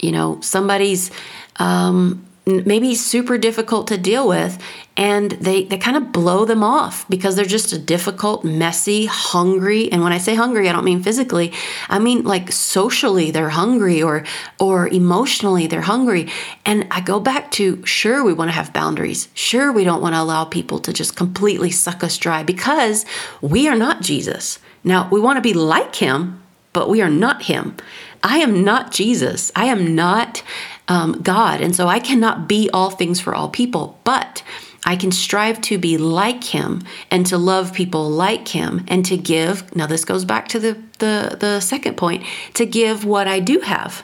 you 0.00 0.12
know, 0.12 0.40
somebody's 0.40 1.10
um, 1.56 2.24
maybe 2.44 2.94
super 2.94 3.38
difficult 3.38 3.86
to 3.86 3.96
deal 3.96 4.26
with 4.26 4.60
and 4.96 5.32
they 5.32 5.64
they 5.64 5.78
kind 5.78 5.96
of 5.96 6.10
blow 6.10 6.44
them 6.44 6.64
off 6.64 7.08
because 7.08 7.36
they're 7.36 7.44
just 7.44 7.72
a 7.72 7.78
difficult 7.78 8.44
messy 8.44 9.06
hungry 9.06 9.90
and 9.92 10.02
when 10.02 10.12
i 10.12 10.18
say 10.18 10.34
hungry 10.34 10.68
i 10.68 10.72
don't 10.72 10.84
mean 10.84 11.00
physically 11.00 11.52
i 11.88 12.00
mean 12.00 12.24
like 12.24 12.50
socially 12.50 13.30
they're 13.30 13.50
hungry 13.50 14.02
or 14.02 14.24
or 14.58 14.88
emotionally 14.88 15.66
they're 15.66 15.82
hungry. 15.82 16.28
And 16.64 16.86
i 16.90 17.00
go 17.00 17.20
back 17.20 17.50
to 17.52 17.84
sure 17.86 18.24
we 18.24 18.32
want 18.32 18.48
to 18.48 18.54
have 18.54 18.72
boundaries. 18.72 19.28
Sure 19.34 19.72
we 19.72 19.84
don't 19.84 20.02
want 20.02 20.14
to 20.14 20.20
allow 20.20 20.44
people 20.44 20.78
to 20.80 20.92
just 20.92 21.16
completely 21.16 21.70
suck 21.70 22.02
us 22.02 22.18
dry 22.18 22.42
because 22.42 23.04
we 23.40 23.68
are 23.68 23.76
not 23.76 24.02
jesus. 24.02 24.58
Now 24.84 25.08
we 25.10 25.20
want 25.20 25.36
to 25.36 25.42
be 25.42 25.54
like 25.54 25.96
him 25.96 26.42
but 26.72 26.88
we 26.88 27.02
are 27.02 27.10
not 27.10 27.42
him. 27.42 27.76
I 28.22 28.38
am 28.38 28.64
not 28.64 28.92
Jesus. 28.92 29.52
I 29.54 29.66
am 29.66 29.94
not 29.94 30.42
um, 30.88 31.20
God. 31.22 31.60
And 31.60 31.74
so 31.74 31.88
I 31.88 31.98
cannot 31.98 32.48
be 32.48 32.68
all 32.72 32.90
things 32.90 33.20
for 33.20 33.34
all 33.34 33.48
people, 33.48 33.98
but 34.04 34.42
I 34.84 34.96
can 34.96 35.12
strive 35.12 35.60
to 35.62 35.78
be 35.78 35.96
like 35.96 36.42
him 36.42 36.82
and 37.10 37.24
to 37.26 37.38
love 37.38 37.72
people 37.72 38.10
like 38.10 38.48
him 38.48 38.84
and 38.88 39.04
to 39.06 39.16
give. 39.16 39.74
Now, 39.76 39.86
this 39.86 40.04
goes 40.04 40.24
back 40.24 40.48
to 40.48 40.58
the, 40.58 40.82
the, 40.98 41.36
the 41.38 41.60
second 41.60 41.96
point 41.96 42.24
to 42.54 42.66
give 42.66 43.04
what 43.04 43.28
I 43.28 43.38
do 43.38 43.60
have, 43.60 44.02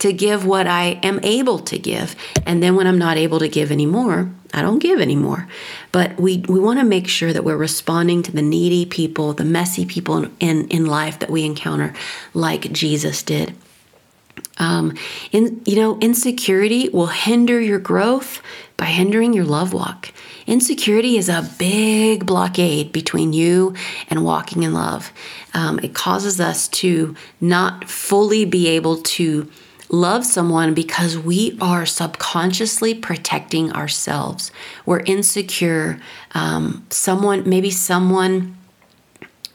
to 0.00 0.12
give 0.12 0.44
what 0.44 0.66
I 0.66 1.00
am 1.02 1.18
able 1.22 1.58
to 1.60 1.78
give. 1.78 2.14
And 2.44 2.62
then 2.62 2.76
when 2.76 2.86
I'm 2.86 2.98
not 2.98 3.16
able 3.16 3.38
to 3.38 3.48
give 3.48 3.72
anymore, 3.72 4.30
I 4.52 4.60
don't 4.60 4.80
give 4.80 5.00
anymore. 5.00 5.48
But 5.92 6.20
we, 6.20 6.44
we 6.46 6.60
want 6.60 6.78
to 6.78 6.84
make 6.84 7.08
sure 7.08 7.32
that 7.32 7.44
we're 7.44 7.56
responding 7.56 8.22
to 8.24 8.32
the 8.32 8.42
needy 8.42 8.84
people, 8.84 9.32
the 9.32 9.44
messy 9.44 9.86
people 9.86 10.18
in, 10.18 10.36
in, 10.40 10.68
in 10.68 10.86
life 10.86 11.18
that 11.20 11.30
we 11.30 11.44
encounter, 11.44 11.94
like 12.34 12.70
Jesus 12.72 13.22
did. 13.22 13.54
Um, 14.58 14.96
in, 15.32 15.62
you 15.64 15.76
know, 15.76 15.98
insecurity 16.00 16.88
will 16.88 17.06
hinder 17.06 17.60
your 17.60 17.78
growth 17.78 18.42
by 18.76 18.86
hindering 18.86 19.32
your 19.32 19.44
love 19.44 19.72
walk. 19.72 20.12
Insecurity 20.46 21.16
is 21.16 21.28
a 21.28 21.48
big 21.58 22.26
blockade 22.26 22.92
between 22.92 23.32
you 23.32 23.74
and 24.08 24.24
walking 24.24 24.62
in 24.62 24.72
love. 24.72 25.12
Um, 25.54 25.78
it 25.80 25.94
causes 25.94 26.40
us 26.40 26.68
to 26.68 27.14
not 27.40 27.88
fully 27.88 28.44
be 28.44 28.68
able 28.68 28.96
to 28.98 29.50
love 29.90 30.24
someone 30.24 30.74
because 30.74 31.18
we 31.18 31.56
are 31.60 31.86
subconsciously 31.86 32.94
protecting 32.94 33.72
ourselves. 33.72 34.50
We're 34.84 35.00
insecure. 35.00 36.00
Um, 36.34 36.86
someone, 36.90 37.48
maybe 37.48 37.70
someone 37.70 38.56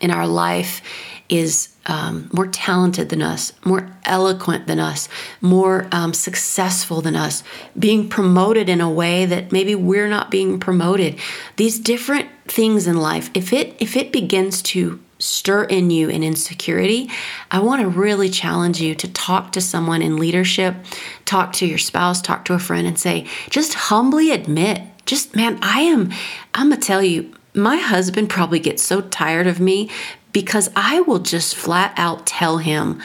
in 0.01 0.11
our 0.11 0.27
life 0.27 0.81
is 1.29 1.72
um, 1.85 2.29
more 2.31 2.47
talented 2.47 3.09
than 3.09 3.21
us, 3.21 3.51
more 3.65 3.89
eloquent 4.05 4.67
than 4.67 4.79
us, 4.79 5.09
more 5.41 5.87
um, 5.91 6.13
successful 6.13 7.01
than 7.01 7.15
us, 7.15 7.43
being 7.77 8.07
promoted 8.07 8.69
in 8.69 8.79
a 8.81 8.89
way 8.89 9.25
that 9.25 9.51
maybe 9.51 9.75
we're 9.75 10.07
not 10.07 10.31
being 10.31 10.59
promoted. 10.59 11.19
These 11.57 11.79
different 11.79 12.29
things 12.45 12.87
in 12.87 12.97
life, 12.97 13.29
if 13.33 13.51
it 13.51 13.75
if 13.79 13.97
it 13.97 14.11
begins 14.11 14.61
to 14.61 14.99
stir 15.19 15.63
in 15.63 15.89
you 15.89 16.09
an 16.09 16.23
insecurity, 16.23 17.09
I 17.49 17.59
want 17.59 17.81
to 17.81 17.87
really 17.87 18.29
challenge 18.29 18.81
you 18.81 18.93
to 18.95 19.11
talk 19.11 19.53
to 19.53 19.61
someone 19.61 20.01
in 20.01 20.17
leadership, 20.17 20.75
talk 21.23 21.53
to 21.53 21.65
your 21.65 21.77
spouse, 21.77 22.21
talk 22.21 22.43
to 22.45 22.53
a 22.53 22.59
friend, 22.59 22.85
and 22.85 22.99
say, 22.99 23.27
just 23.49 23.73
humbly 23.73 24.31
admit, 24.31 24.81
just 25.05 25.35
man, 25.35 25.59
I 25.61 25.81
am. 25.81 26.11
I'm 26.53 26.69
gonna 26.69 26.81
tell 26.81 27.03
you 27.03 27.33
my 27.53 27.77
husband 27.77 28.29
probably 28.29 28.59
gets 28.59 28.83
so 28.83 29.01
tired 29.01 29.47
of 29.47 29.59
me 29.59 29.89
because 30.33 30.69
I 30.75 31.01
will 31.01 31.19
just 31.19 31.55
flat 31.55 31.93
out 31.95 32.27
tell 32.27 32.57
him, 32.57 33.01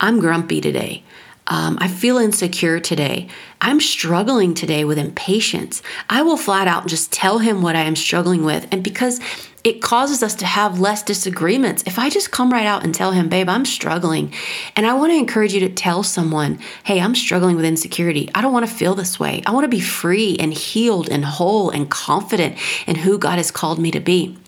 I'm 0.00 0.20
grumpy 0.20 0.60
today. 0.60 1.02
Um, 1.48 1.78
I 1.80 1.88
feel 1.88 2.18
insecure 2.18 2.78
today. 2.78 3.28
I'm 3.60 3.80
struggling 3.80 4.52
today 4.52 4.84
with 4.84 4.98
impatience. 4.98 5.82
I 6.08 6.22
will 6.22 6.36
flat 6.36 6.68
out 6.68 6.86
just 6.86 7.10
tell 7.10 7.38
him 7.38 7.62
what 7.62 7.74
I 7.74 7.82
am 7.82 7.96
struggling 7.96 8.44
with. 8.44 8.68
And 8.70 8.84
because 8.84 9.18
it 9.64 9.82
causes 9.82 10.22
us 10.22 10.34
to 10.36 10.46
have 10.46 10.78
less 10.78 11.02
disagreements. 11.02 11.82
If 11.86 11.98
I 11.98 12.10
just 12.10 12.30
come 12.30 12.52
right 12.52 12.66
out 12.66 12.84
and 12.84 12.94
tell 12.94 13.12
him, 13.12 13.28
babe, 13.28 13.48
I'm 13.48 13.64
struggling, 13.64 14.32
and 14.76 14.86
I 14.86 14.94
want 14.94 15.12
to 15.12 15.18
encourage 15.18 15.52
you 15.52 15.60
to 15.60 15.68
tell 15.68 16.02
someone, 16.02 16.60
hey, 16.84 17.00
I'm 17.00 17.14
struggling 17.14 17.56
with 17.56 17.64
insecurity. 17.64 18.30
I 18.34 18.40
don't 18.40 18.52
want 18.52 18.66
to 18.66 18.72
feel 18.72 18.94
this 18.94 19.18
way. 19.18 19.42
I 19.46 19.50
want 19.50 19.64
to 19.64 19.68
be 19.68 19.80
free 19.80 20.36
and 20.38 20.54
healed 20.54 21.10
and 21.10 21.24
whole 21.24 21.70
and 21.70 21.90
confident 21.90 22.56
in 22.86 22.96
who 22.96 23.18
God 23.18 23.36
has 23.36 23.50
called 23.50 23.78
me 23.78 23.90
to 23.90 24.00
be. 24.00 24.38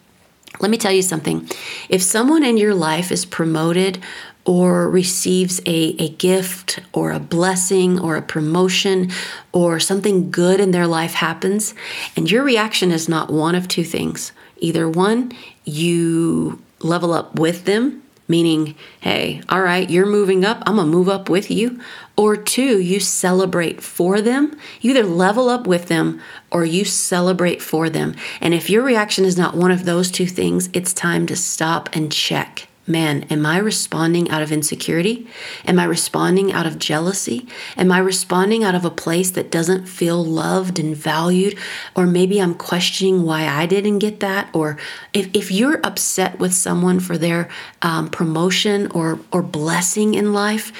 Let 0.59 0.71
me 0.71 0.79
tell 0.79 0.93
you 0.93 1.03
something. 1.03 1.49
If 1.89 2.03
someone 2.03 2.43
in 2.45 2.57
your 2.57 2.75
life 2.75 3.13
is 3.13 3.25
promoted 3.25 4.03
or 4.45 4.91
receives 4.91 5.61
a, 5.61 5.95
a 5.99 6.09
gift 6.11 6.81
or 6.93 7.13
a 7.13 7.21
blessing 7.21 8.01
or 8.01 8.17
a 8.17 8.23
promotion 8.23 9.11
or 9.53 9.79
something 9.79 10.31
good 10.31 10.61
in 10.61 10.73
their 10.73 10.87
life 10.87 11.15
happens, 11.15 11.75
and 12.17 12.31
your 12.31 12.43
reaction 12.43 12.91
is 12.91 13.09
not 13.09 13.31
one 13.31 13.55
of 13.55 13.69
two 13.69 13.85
things. 13.85 14.33
Either 14.59 14.89
one, 14.89 15.33
you 15.65 16.61
level 16.81 17.13
up 17.13 17.39
with 17.39 17.65
them, 17.65 18.03
meaning, 18.31 18.77
hey, 19.01 19.43
all 19.49 19.61
right, 19.61 19.91
you're 19.91 20.07
moving 20.07 20.45
up, 20.45 20.63
I'm 20.65 20.77
gonna 20.77 20.91
move 20.91 21.09
up 21.09 21.29
with 21.29 21.51
you. 21.51 21.81
Or 22.17 22.37
two, 22.37 22.81
you 22.81 23.01
celebrate 23.01 23.83
for 23.83 24.21
them. 24.21 24.57
You 24.81 24.93
either 24.93 25.05
level 25.05 25.49
up 25.49 25.67
with 25.67 25.89
them 25.89 26.21
or 26.51 26.65
you 26.65 26.85
celebrate 26.85 27.61
for 27.61 27.91
them. 27.91 28.15
And 28.41 28.55
if 28.55 28.71
your 28.71 28.83
reaction 28.83 29.25
is 29.25 29.37
not 29.37 29.57
one 29.57 29.71
of 29.71 29.85
those 29.85 30.11
two 30.11 30.27
things, 30.27 30.71
it's 30.73 30.93
time 30.93 31.27
to 31.27 31.37
stop 31.37 31.89
and 31.95 32.13
check 32.13 32.70
man, 32.91 33.23
am 33.31 33.47
I 33.47 33.59
responding 33.59 34.31
out 34.31 34.43
of 34.43 34.53
insecurity? 34.53 35.27
Am 35.67 35.79
I 35.79 35.85
responding 35.85 36.53
out 36.53 36.67
of 36.67 36.79
jealousy? 36.79 37.47
Am 37.77 37.91
I 37.93 37.99
responding 37.99 38.65
out 38.65 38.75
of 38.75 38.85
a 38.85 38.91
place 38.91 39.31
that 39.31 39.51
doesn't 39.51 39.87
feel 39.87 40.25
loved 40.25 40.79
and 40.79 40.97
valued? 40.97 41.57
Or 41.95 42.07
maybe 42.07 42.41
I'm 42.41 42.55
questioning 42.55 43.23
why 43.23 43.47
I 43.47 43.67
didn't 43.67 44.01
get 44.01 44.21
that. 44.21 44.49
Or 44.53 44.77
if, 45.13 45.29
if 45.35 45.51
you're 45.51 45.81
upset 45.85 46.39
with 46.39 46.53
someone 46.53 47.01
for 47.01 47.17
their 47.17 47.49
um, 47.83 48.09
promotion 48.11 48.89
or, 48.93 49.21
or 49.33 49.43
blessing 49.43 50.15
in 50.15 50.33
life, 50.33 50.73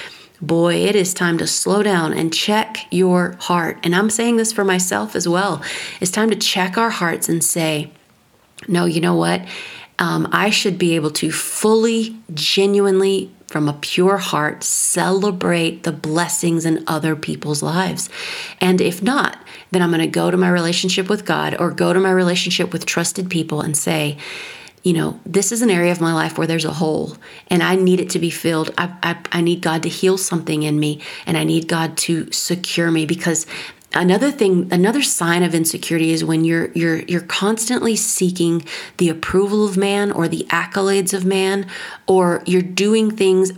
boy, 0.43 0.75
it 0.75 0.97
is 0.97 1.13
time 1.13 1.39
to 1.39 1.47
slow 1.47 1.83
down 1.83 2.13
and 2.13 2.33
check 2.33 2.87
your 2.91 3.37
heart. 3.41 3.79
And 3.83 3.95
I'm 3.95 4.11
saying 4.11 4.37
this 4.37 4.53
for 4.53 4.65
myself 4.65 5.15
as 5.15 5.29
well. 5.29 5.63
It's 6.01 6.11
time 6.11 6.31
to 6.31 6.37
check 6.37 6.79
our 6.79 6.91
hearts 6.91 7.29
and 7.29 7.45
say, 7.45 7.91
no, 8.69 8.85
you 8.85 9.01
know 9.01 9.15
what? 9.15 9.43
Um, 10.01 10.29
I 10.33 10.51
should 10.51 10.79
be 10.79 10.97
able 10.97 11.11
to 11.13 11.31
fully, 11.31 12.17
genuinely, 12.35 13.31
from 13.47 13.69
a 13.69 13.75
pure 13.75 14.17
heart, 14.17 14.65
celebrate 14.65 15.83
the 15.83 15.93
blessings 15.93 16.65
in 16.65 16.83
other 16.87 17.15
people's 17.15 17.63
lives. 17.63 18.09
And 18.61 18.81
if 18.81 19.03
not, 19.03 19.39
then 19.71 19.83
I'm 19.83 19.91
going 19.91 20.01
to 20.01 20.07
go 20.07 20.31
to 20.31 20.37
my 20.37 20.49
relationship 20.49 21.09
with 21.09 21.25
God 21.25 21.57
or 21.61 21.71
go 21.71 21.93
to 21.93 22.01
my 22.01 22.11
relationship 22.11 22.73
with 22.73 22.87
trusted 22.87 23.29
people 23.29 23.61
and 23.61 23.77
say, 23.77 24.17
you 24.83 24.95
know, 24.95 25.21
this 25.27 25.53
is 25.53 25.61
an 25.61 25.69
area 25.69 25.93
of 25.93 26.01
my 26.01 26.15
life 26.15 26.39
where 26.39 26.47
there's 26.47 26.65
a 26.65 26.73
hole 26.73 27.17
and 27.49 27.63
I 27.63 27.75
need 27.75 28.01
it 28.01 28.11
to 28.11 28.19
be 28.19 28.31
filled. 28.31 28.73
I, 28.79 28.97
I, 29.03 29.19
I 29.33 29.41
need 29.43 29.61
God 29.61 29.83
to 29.83 29.91
heal 29.91 30.17
something 30.17 30.63
in 30.63 30.81
me 30.81 31.03
and 31.27 31.37
I 31.37 31.45
need 31.45 31.69
God 31.69 31.99
to 31.99 32.31
secure 32.33 32.91
me 32.91 33.05
because 33.05 33.47
another 33.93 34.31
thing 34.31 34.73
another 34.73 35.03
sign 35.03 35.43
of 35.43 35.55
insecurity 35.55 36.13
is 36.13 36.25
when 36.25 36.45
you're 36.45 36.71
you're 36.73 37.01
you're 37.03 37.21
constantly 37.23 37.97
seeking 37.97 38.65
the 38.99 39.09
approval 39.09 39.65
of 39.65 39.77
man 39.77 40.13
or 40.13 40.29
the 40.29 40.47
accolades 40.51 41.13
of 41.13 41.25
man 41.25 41.67
or 42.07 42.43
you're 42.47 42.63
doing 42.63 43.11
things 43.11 43.53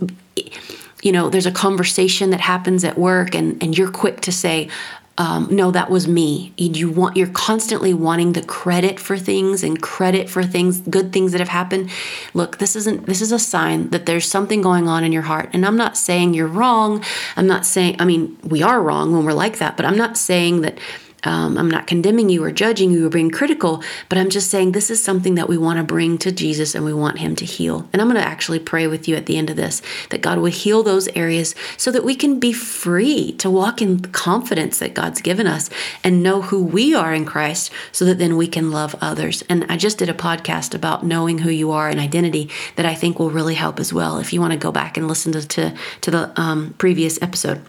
you 1.03 1.11
know 1.11 1.29
there's 1.29 1.45
a 1.45 1.51
conversation 1.51 2.31
that 2.31 2.41
happens 2.41 2.83
at 2.83 2.97
work 2.97 3.35
and 3.35 3.61
and 3.61 3.77
you're 3.77 3.91
quick 3.91 4.21
to 4.21 4.31
say 4.31 4.69
um, 5.17 5.47
no, 5.51 5.69
that 5.69 5.91
was 5.91 6.07
me. 6.07 6.53
You 6.57 6.89
want 6.89 7.15
you're 7.15 7.27
constantly 7.27 7.93
wanting 7.93 8.33
the 8.33 8.41
credit 8.41 8.99
for 8.99 9.15
things 9.15 9.63
and 9.63 9.79
credit 9.79 10.27
for 10.27 10.43
things, 10.43 10.79
good 10.79 11.13
things 11.13 11.33
that 11.33 11.39
have 11.39 11.49
happened. 11.49 11.91
Look, 12.33 12.57
this 12.57 12.75
isn't 12.75 13.05
this 13.05 13.21
is 13.21 13.31
a 13.31 13.37
sign 13.37 13.89
that 13.89 14.07
there's 14.07 14.27
something 14.27 14.61
going 14.61 14.87
on 14.87 15.03
in 15.03 15.11
your 15.11 15.21
heart. 15.21 15.51
And 15.53 15.65
I'm 15.67 15.77
not 15.77 15.97
saying 15.97 16.33
you're 16.33 16.47
wrong. 16.47 17.03
I'm 17.35 17.45
not 17.45 17.63
saying 17.63 17.97
I 17.99 18.05
mean 18.05 18.37
we 18.43 18.63
are 18.63 18.81
wrong 18.81 19.13
when 19.13 19.23
we're 19.23 19.33
like 19.33 19.59
that, 19.59 19.77
but 19.77 19.85
I'm 19.85 19.97
not 19.97 20.17
saying 20.17 20.61
that 20.61 20.79
um, 21.23 21.57
I'm 21.57 21.69
not 21.69 21.87
condemning 21.87 22.29
you 22.29 22.43
or 22.43 22.51
judging 22.51 22.91
you 22.91 23.05
or 23.05 23.09
being 23.09 23.31
critical, 23.31 23.83
but 24.09 24.17
I'm 24.17 24.29
just 24.29 24.49
saying 24.49 24.71
this 24.71 24.89
is 24.89 25.03
something 25.03 25.35
that 25.35 25.49
we 25.49 25.57
want 25.57 25.77
to 25.77 25.83
bring 25.83 26.17
to 26.19 26.31
Jesus 26.31 26.75
and 26.75 26.85
we 26.85 26.93
want 26.93 27.19
Him 27.19 27.35
to 27.37 27.45
heal. 27.45 27.87
And 27.93 28.01
I'm 28.01 28.09
going 28.09 28.21
to 28.21 28.27
actually 28.27 28.59
pray 28.59 28.87
with 28.87 29.07
you 29.07 29.15
at 29.15 29.25
the 29.25 29.37
end 29.37 29.49
of 29.49 29.55
this 29.55 29.81
that 30.09 30.21
God 30.21 30.39
will 30.39 30.51
heal 30.51 30.83
those 30.83 31.07
areas 31.09 31.55
so 31.77 31.91
that 31.91 32.03
we 32.03 32.15
can 32.15 32.39
be 32.39 32.53
free 32.53 33.33
to 33.33 33.49
walk 33.49 33.81
in 33.81 33.99
confidence 33.99 34.79
that 34.79 34.93
God's 34.93 35.21
given 35.21 35.47
us 35.47 35.69
and 36.03 36.23
know 36.23 36.41
who 36.41 36.63
we 36.63 36.93
are 36.93 37.13
in 37.13 37.25
Christ 37.25 37.71
so 37.91 38.05
that 38.05 38.17
then 38.17 38.37
we 38.37 38.47
can 38.47 38.71
love 38.71 38.95
others. 39.01 39.43
And 39.49 39.65
I 39.69 39.77
just 39.77 39.97
did 39.97 40.09
a 40.09 40.13
podcast 40.13 40.73
about 40.73 41.05
knowing 41.05 41.39
who 41.39 41.49
you 41.49 41.71
are 41.71 41.89
and 41.89 41.99
identity 41.99 42.49
that 42.75 42.85
I 42.85 42.95
think 42.95 43.19
will 43.19 43.31
really 43.31 43.55
help 43.55 43.79
as 43.79 43.93
well 43.93 44.17
if 44.19 44.33
you 44.33 44.41
want 44.41 44.53
to 44.53 44.59
go 44.59 44.71
back 44.71 44.97
and 44.97 45.07
listen 45.07 45.31
to, 45.33 45.47
to, 45.47 45.75
to 46.01 46.11
the 46.11 46.39
um, 46.39 46.75
previous 46.77 47.21
episode. 47.21 47.61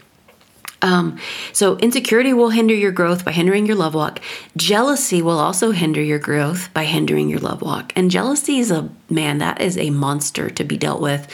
Um, 0.84 1.18
so, 1.54 1.78
insecurity 1.78 2.34
will 2.34 2.50
hinder 2.50 2.74
your 2.74 2.92
growth 2.92 3.24
by 3.24 3.32
hindering 3.32 3.64
your 3.64 3.74
love 3.74 3.94
walk. 3.94 4.20
Jealousy 4.54 5.22
will 5.22 5.38
also 5.38 5.70
hinder 5.70 6.02
your 6.02 6.18
growth 6.18 6.72
by 6.74 6.84
hindering 6.84 7.30
your 7.30 7.40
love 7.40 7.62
walk. 7.62 7.94
And 7.96 8.10
jealousy 8.10 8.58
is 8.58 8.70
a 8.70 8.90
man, 9.08 9.38
that 9.38 9.62
is 9.62 9.78
a 9.78 9.88
monster 9.88 10.50
to 10.50 10.62
be 10.62 10.76
dealt 10.76 11.00
with. 11.00 11.26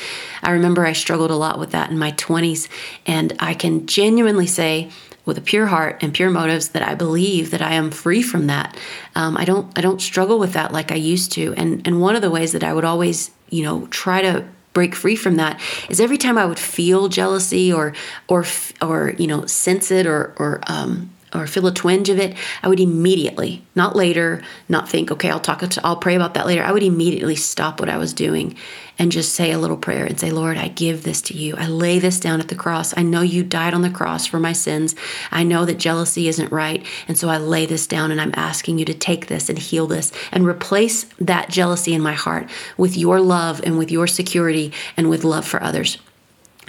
I 0.45 0.53
remember 0.53 0.87
I 0.87 0.93
struggled 0.93 1.33
a 1.33 1.37
lot 1.37 1.59
with 1.59 1.73
that 1.73 1.91
in 1.91 1.99
my 1.99 2.13
20s, 2.13 2.69
and 3.07 3.33
I 3.41 3.55
can 3.55 3.87
genuinely 3.87 4.47
say, 4.47 4.89
with 5.25 5.37
a 5.37 5.43
pure 5.43 5.67
heart 5.67 6.03
and 6.03 6.15
pure 6.15 6.31
motives 6.31 6.69
that 6.69 6.83
I 6.83 6.95
believe 6.95 7.51
that 7.51 7.61
I 7.61 7.75
am 7.75 7.91
free 7.91 8.23
from 8.23 8.47
that. 8.47 8.77
Um, 9.15 9.37
I 9.37 9.45
don't 9.45 9.77
I 9.77 9.81
don't 9.81 10.01
struggle 10.01 10.39
with 10.39 10.55
that 10.55 10.73
like 10.73 10.91
I 10.91 10.97
used 10.97 11.33
to. 11.33 11.55
And 11.57 11.87
and 11.87 12.01
one 12.01 12.17
of 12.17 12.23
the 12.23 12.31
ways 12.31 12.53
that 12.53 12.65
I 12.65 12.73
would 12.73 12.85
always 12.85 13.31
you 13.51 13.63
know 13.63 13.87
try 13.89 14.23
to 14.23 14.47
break 14.73 14.95
free 14.95 15.17
from 15.17 15.37
that 15.37 15.61
is 15.89 16.01
every 16.01 16.19
time 16.19 16.39
I 16.39 16.47
would 16.47 16.59
feel 16.59 17.09
jealousy 17.09 17.73
or 17.73 17.93
or 18.29 18.45
or 18.81 19.15
you 19.19 19.27
know 19.27 19.47
sense 19.47 19.91
it 19.91 20.07
or 20.07 20.35
or 20.37 20.61
um, 20.67 21.11
or 21.35 21.47
feel 21.47 21.67
a 21.67 21.73
twinge 21.73 22.09
of 22.09 22.19
it, 22.19 22.37
I 22.63 22.69
would 22.69 22.81
immediately, 22.81 23.63
not 23.75 23.97
later, 23.97 24.43
not 24.69 24.89
think, 24.89 25.11
okay, 25.11 25.31
I'll 25.31 25.41
talk, 25.41 25.63
I'll 25.85 25.97
pray 25.97 26.17
about 26.17 26.35
that 26.35 26.47
later. 26.47 26.63
I 26.63 26.73
would 26.73 26.83
immediately 26.83 27.37
stop 27.37 27.81
what 27.81 27.89
I 27.89 27.99
was 27.99 28.13
doing 28.13 28.57
and 28.99 29.13
just 29.13 29.35
say 29.35 29.53
a 29.53 29.59
little 29.59 29.77
prayer 29.77 30.05
and 30.05 30.21
say, 30.21 30.31
Lord, 30.31 30.59
I 30.59 30.69
give 30.69 31.05
this 31.05 31.23
to 31.23 31.35
you. 31.35 31.57
I 31.57 31.67
lay 31.67 31.99
this 31.99 32.21
down 32.21 32.41
at 32.41 32.49
the 32.49 32.55
cross. 32.55 32.97
I 32.97 33.03
know 33.03 33.23
you 33.23 33.43
died 33.43 33.75
on 33.75 33.83
the 33.83 33.91
cross 33.91 34.27
for 34.27 34.39
my 34.39 34.53
sins. 34.53 34.95
I 35.31 35.43
know 35.43 35.65
that 35.65 35.79
jealousy 35.79 36.29
isn't 36.29 36.53
right. 36.53 36.85
And 37.09 37.17
so 37.17 37.29
I 37.29 37.39
lay 37.39 37.65
this 37.65 37.87
down 37.87 38.11
and 38.11 38.21
I'm 38.21 38.35
asking 38.35 38.79
you 38.79 38.85
to 38.85 38.95
take 38.95 39.29
this 39.29 39.49
and 39.49 39.59
heal 39.59 39.87
this 39.87 40.13
and 40.33 40.47
replace 40.47 41.05
that 41.19 41.49
jealousy 41.49 41.95
in 41.95 42.03
my 42.03 42.13
heart 42.13 42.51
with 42.77 42.97
your 42.97 43.21
love 43.21 43.61
and 43.65 43.79
with 43.79 43.91
your 43.91 44.07
security 44.07 44.73
and 44.97 45.09
with 45.09 45.25
love 45.25 45.47
for 45.47 45.63
others. 45.63 45.99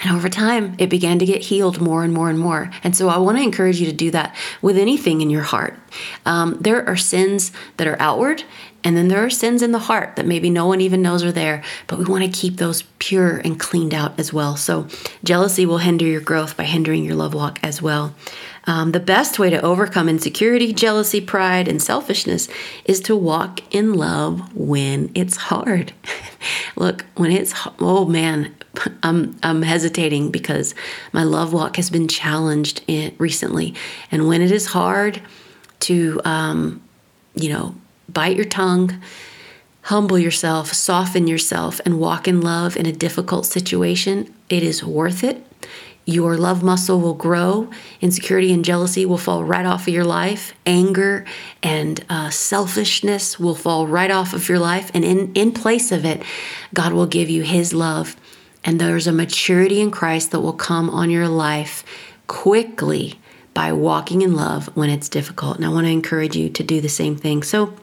And 0.01 0.15
over 0.15 0.29
time, 0.29 0.75
it 0.79 0.89
began 0.89 1.19
to 1.19 1.25
get 1.25 1.43
healed 1.43 1.79
more 1.79 2.03
and 2.03 2.13
more 2.13 2.29
and 2.29 2.39
more. 2.39 2.71
And 2.83 2.95
so 2.95 3.09
I 3.09 3.17
want 3.17 3.37
to 3.37 3.43
encourage 3.43 3.79
you 3.79 3.85
to 3.85 3.93
do 3.93 4.11
that 4.11 4.35
with 4.61 4.77
anything 4.77 5.21
in 5.21 5.29
your 5.29 5.43
heart. 5.43 5.77
Um, 6.25 6.57
there 6.59 6.87
are 6.87 6.97
sins 6.97 7.51
that 7.77 7.87
are 7.87 7.99
outward, 7.99 8.43
and 8.83 8.97
then 8.97 9.09
there 9.09 9.23
are 9.23 9.29
sins 9.29 9.61
in 9.61 9.71
the 9.71 9.79
heart 9.79 10.15
that 10.15 10.25
maybe 10.25 10.49
no 10.49 10.65
one 10.65 10.81
even 10.81 11.01
knows 11.01 11.23
are 11.23 11.31
there, 11.31 11.63
but 11.85 11.99
we 11.99 12.05
want 12.05 12.23
to 12.23 12.31
keep 12.31 12.57
those 12.57 12.81
pure 12.97 13.37
and 13.37 13.59
cleaned 13.59 13.93
out 13.93 14.19
as 14.19 14.33
well. 14.33 14.57
So 14.57 14.87
jealousy 15.23 15.65
will 15.65 15.77
hinder 15.77 16.05
your 16.05 16.21
growth 16.21 16.57
by 16.57 16.63
hindering 16.63 17.05
your 17.05 17.15
love 17.15 17.33
walk 17.33 17.59
as 17.61 17.81
well. 17.81 18.15
Um, 18.65 18.91
the 18.91 18.99
best 18.99 19.39
way 19.39 19.49
to 19.49 19.61
overcome 19.61 20.07
insecurity, 20.07 20.71
jealousy, 20.73 21.19
pride, 21.19 21.67
and 21.67 21.81
selfishness 21.81 22.47
is 22.85 22.99
to 23.01 23.15
walk 23.15 23.61
in 23.73 23.93
love 23.93 24.55
when 24.55 25.11
it's 25.15 25.35
hard. 25.35 25.93
Look, 26.75 27.05
when 27.15 27.31
it's, 27.31 27.53
oh 27.79 28.05
man, 28.05 28.55
I'm, 29.03 29.37
I'm 29.43 29.61
hesitating 29.61 30.31
because 30.31 30.75
my 31.11 31.23
love 31.23 31.53
walk 31.53 31.75
has 31.77 31.89
been 31.89 32.07
challenged 32.07 32.83
in, 32.87 33.15
recently. 33.17 33.75
And 34.11 34.27
when 34.27 34.41
it 34.41 34.51
is 34.51 34.67
hard 34.67 35.21
to, 35.81 36.21
um, 36.25 36.81
you 37.35 37.49
know, 37.49 37.75
bite 38.09 38.35
your 38.35 38.45
tongue, 38.45 39.01
humble 39.83 40.19
yourself, 40.19 40.73
soften 40.73 41.27
yourself, 41.27 41.81
and 41.85 41.99
walk 41.99 42.27
in 42.27 42.41
love 42.41 42.77
in 42.77 42.85
a 42.85 42.91
difficult 42.91 43.45
situation, 43.45 44.33
it 44.49 44.63
is 44.63 44.83
worth 44.83 45.23
it. 45.23 45.45
Your 46.05 46.35
love 46.35 46.63
muscle 46.63 46.99
will 46.99 47.13
grow. 47.13 47.69
Insecurity 48.01 48.51
and 48.51 48.65
jealousy 48.65 49.05
will 49.05 49.19
fall 49.19 49.43
right 49.43 49.65
off 49.65 49.87
of 49.87 49.93
your 49.93 50.03
life. 50.03 50.53
Anger 50.65 51.25
and 51.61 52.03
uh, 52.09 52.31
selfishness 52.31 53.39
will 53.39 53.55
fall 53.55 53.85
right 53.85 54.09
off 54.09 54.33
of 54.33 54.49
your 54.49 54.57
life. 54.57 54.89
And 54.95 55.05
in, 55.05 55.31
in 55.33 55.51
place 55.51 55.91
of 55.91 56.03
it, 56.03 56.23
God 56.73 56.93
will 56.93 57.05
give 57.05 57.29
you 57.29 57.43
His 57.43 57.71
love. 57.71 58.15
And 58.63 58.79
there's 58.79 59.07
a 59.07 59.11
maturity 59.11 59.81
in 59.81 59.91
Christ 59.91 60.31
that 60.31 60.41
will 60.41 60.53
come 60.53 60.89
on 60.89 61.09
your 61.09 61.27
life 61.27 61.83
quickly 62.27 63.19
by 63.53 63.73
walking 63.73 64.21
in 64.21 64.35
love 64.35 64.67
when 64.75 64.89
it's 64.89 65.09
difficult. 65.09 65.57
And 65.57 65.65
I 65.65 65.69
want 65.69 65.85
to 65.85 65.91
encourage 65.91 66.35
you 66.35 66.49
to 66.49 66.63
do 66.63 66.79
the 66.79 66.89
same 66.89 67.15
thing. 67.15 67.43
So, 67.43 67.73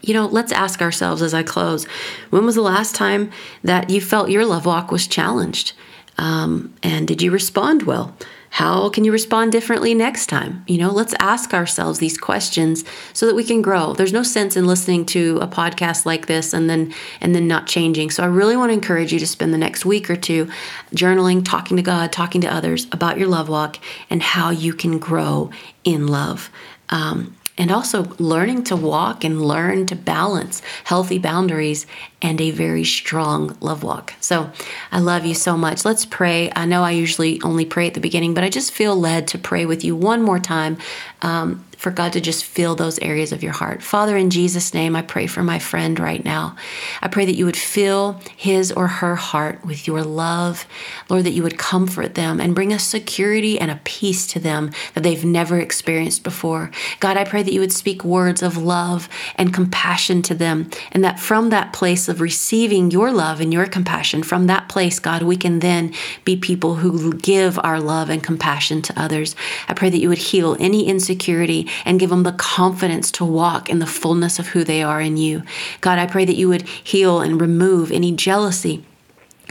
you 0.00 0.14
know, 0.14 0.26
let's 0.26 0.52
ask 0.52 0.80
ourselves 0.80 1.20
as 1.22 1.34
I 1.34 1.42
close 1.42 1.84
when 2.30 2.44
was 2.44 2.54
the 2.54 2.62
last 2.62 2.94
time 2.94 3.30
that 3.62 3.90
you 3.90 4.00
felt 4.00 4.30
your 4.30 4.46
love 4.46 4.66
walk 4.66 4.90
was 4.90 5.06
challenged? 5.06 5.72
Um, 6.16 6.74
and 6.82 7.08
did 7.08 7.22
you 7.22 7.30
respond 7.30 7.82
well? 7.82 8.16
How 8.54 8.88
can 8.88 9.02
you 9.02 9.10
respond 9.10 9.50
differently 9.50 9.94
next 9.94 10.26
time? 10.26 10.62
You 10.68 10.78
know, 10.78 10.92
let's 10.92 11.12
ask 11.18 11.52
ourselves 11.52 11.98
these 11.98 12.16
questions 12.16 12.84
so 13.12 13.26
that 13.26 13.34
we 13.34 13.42
can 13.42 13.62
grow. 13.62 13.94
There's 13.94 14.12
no 14.12 14.22
sense 14.22 14.56
in 14.56 14.64
listening 14.64 15.06
to 15.06 15.40
a 15.42 15.48
podcast 15.48 16.06
like 16.06 16.26
this 16.26 16.52
and 16.52 16.70
then 16.70 16.94
and 17.20 17.34
then 17.34 17.48
not 17.48 17.66
changing. 17.66 18.12
So 18.12 18.22
I 18.22 18.26
really 18.26 18.56
want 18.56 18.70
to 18.70 18.74
encourage 18.74 19.12
you 19.12 19.18
to 19.18 19.26
spend 19.26 19.52
the 19.52 19.58
next 19.58 19.84
week 19.84 20.08
or 20.08 20.14
two 20.14 20.48
journaling, 20.94 21.44
talking 21.44 21.76
to 21.78 21.82
God, 21.82 22.12
talking 22.12 22.40
to 22.42 22.46
others 22.46 22.86
about 22.92 23.18
your 23.18 23.26
love 23.26 23.48
walk 23.48 23.78
and 24.08 24.22
how 24.22 24.50
you 24.50 24.72
can 24.72 25.00
grow 25.00 25.50
in 25.82 26.06
love. 26.06 26.48
Um, 26.90 27.36
and 27.58 27.70
also 27.70 28.04
learning 28.18 28.64
to 28.64 28.76
walk 28.76 29.24
and 29.24 29.42
learn 29.42 29.86
to 29.86 29.96
balance 29.96 30.62
healthy 30.84 31.18
boundaries 31.18 31.86
and 32.24 32.40
a 32.40 32.50
very 32.50 32.84
strong 32.84 33.54
love 33.60 33.82
walk. 33.82 34.14
So 34.18 34.50
I 34.90 34.98
love 34.98 35.26
you 35.26 35.34
so 35.34 35.58
much. 35.58 35.84
Let's 35.84 36.06
pray. 36.06 36.50
I 36.56 36.64
know 36.64 36.82
I 36.82 36.92
usually 36.92 37.38
only 37.42 37.66
pray 37.66 37.86
at 37.86 37.92
the 37.92 38.00
beginning, 38.00 38.32
but 38.32 38.42
I 38.42 38.48
just 38.48 38.72
feel 38.72 38.96
led 38.96 39.28
to 39.28 39.38
pray 39.38 39.66
with 39.66 39.84
you 39.84 39.94
one 39.94 40.22
more 40.22 40.38
time 40.38 40.78
um, 41.20 41.64
for 41.76 41.90
God 41.90 42.14
to 42.14 42.20
just 42.20 42.44
fill 42.44 42.74
those 42.74 42.98
areas 43.00 43.30
of 43.30 43.42
your 43.42 43.52
heart. 43.52 43.82
Father, 43.82 44.16
in 44.16 44.30
Jesus' 44.30 44.72
name, 44.72 44.96
I 44.96 45.02
pray 45.02 45.26
for 45.26 45.42
my 45.42 45.58
friend 45.58 46.00
right 46.00 46.24
now. 46.24 46.56
I 47.02 47.08
pray 47.08 47.26
that 47.26 47.36
you 47.36 47.44
would 47.44 47.58
fill 47.58 48.20
his 48.36 48.72
or 48.72 48.86
her 48.86 49.16
heart 49.16 49.62
with 49.66 49.86
your 49.86 50.02
love. 50.02 50.66
Lord, 51.10 51.24
that 51.24 51.32
you 51.32 51.42
would 51.42 51.58
comfort 51.58 52.14
them 52.14 52.40
and 52.40 52.54
bring 52.54 52.72
a 52.72 52.78
security 52.78 53.60
and 53.60 53.70
a 53.70 53.80
peace 53.84 54.26
to 54.28 54.38
them 54.38 54.70
that 54.94 55.02
they've 55.02 55.24
never 55.24 55.58
experienced 55.58 56.24
before. 56.24 56.70
God, 57.00 57.18
I 57.18 57.24
pray 57.24 57.42
that 57.42 57.52
you 57.52 57.60
would 57.60 57.72
speak 57.72 58.02
words 58.02 58.42
of 58.42 58.56
love 58.56 59.08
and 59.36 59.52
compassion 59.52 60.22
to 60.22 60.34
them, 60.34 60.70
and 60.90 61.04
that 61.04 61.20
from 61.20 61.50
that 61.50 61.74
place 61.74 62.08
of 62.14 62.20
receiving 62.20 62.90
your 62.92 63.12
love 63.12 63.40
and 63.40 63.52
your 63.52 63.66
compassion, 63.66 64.22
from 64.22 64.46
that 64.46 64.68
place, 64.68 65.00
God, 65.00 65.22
we 65.22 65.36
can 65.36 65.58
then 65.58 65.92
be 66.24 66.36
people 66.36 66.76
who 66.76 67.12
give 67.14 67.58
our 67.62 67.80
love 67.80 68.08
and 68.08 68.22
compassion 68.22 68.80
to 68.82 69.00
others. 69.00 69.34
I 69.68 69.74
pray 69.74 69.90
that 69.90 69.98
you 69.98 70.08
would 70.08 70.18
heal 70.18 70.56
any 70.60 70.86
insecurity 70.86 71.68
and 71.84 71.98
give 71.98 72.10
them 72.10 72.22
the 72.22 72.32
confidence 72.32 73.10
to 73.12 73.24
walk 73.24 73.68
in 73.68 73.80
the 73.80 73.86
fullness 73.86 74.38
of 74.38 74.48
who 74.48 74.62
they 74.62 74.82
are 74.82 75.00
in 75.00 75.16
you. 75.16 75.42
God, 75.80 75.98
I 75.98 76.06
pray 76.06 76.24
that 76.24 76.36
you 76.36 76.48
would 76.48 76.62
heal 76.62 77.20
and 77.20 77.40
remove 77.40 77.90
any 77.90 78.12
jealousy 78.12 78.84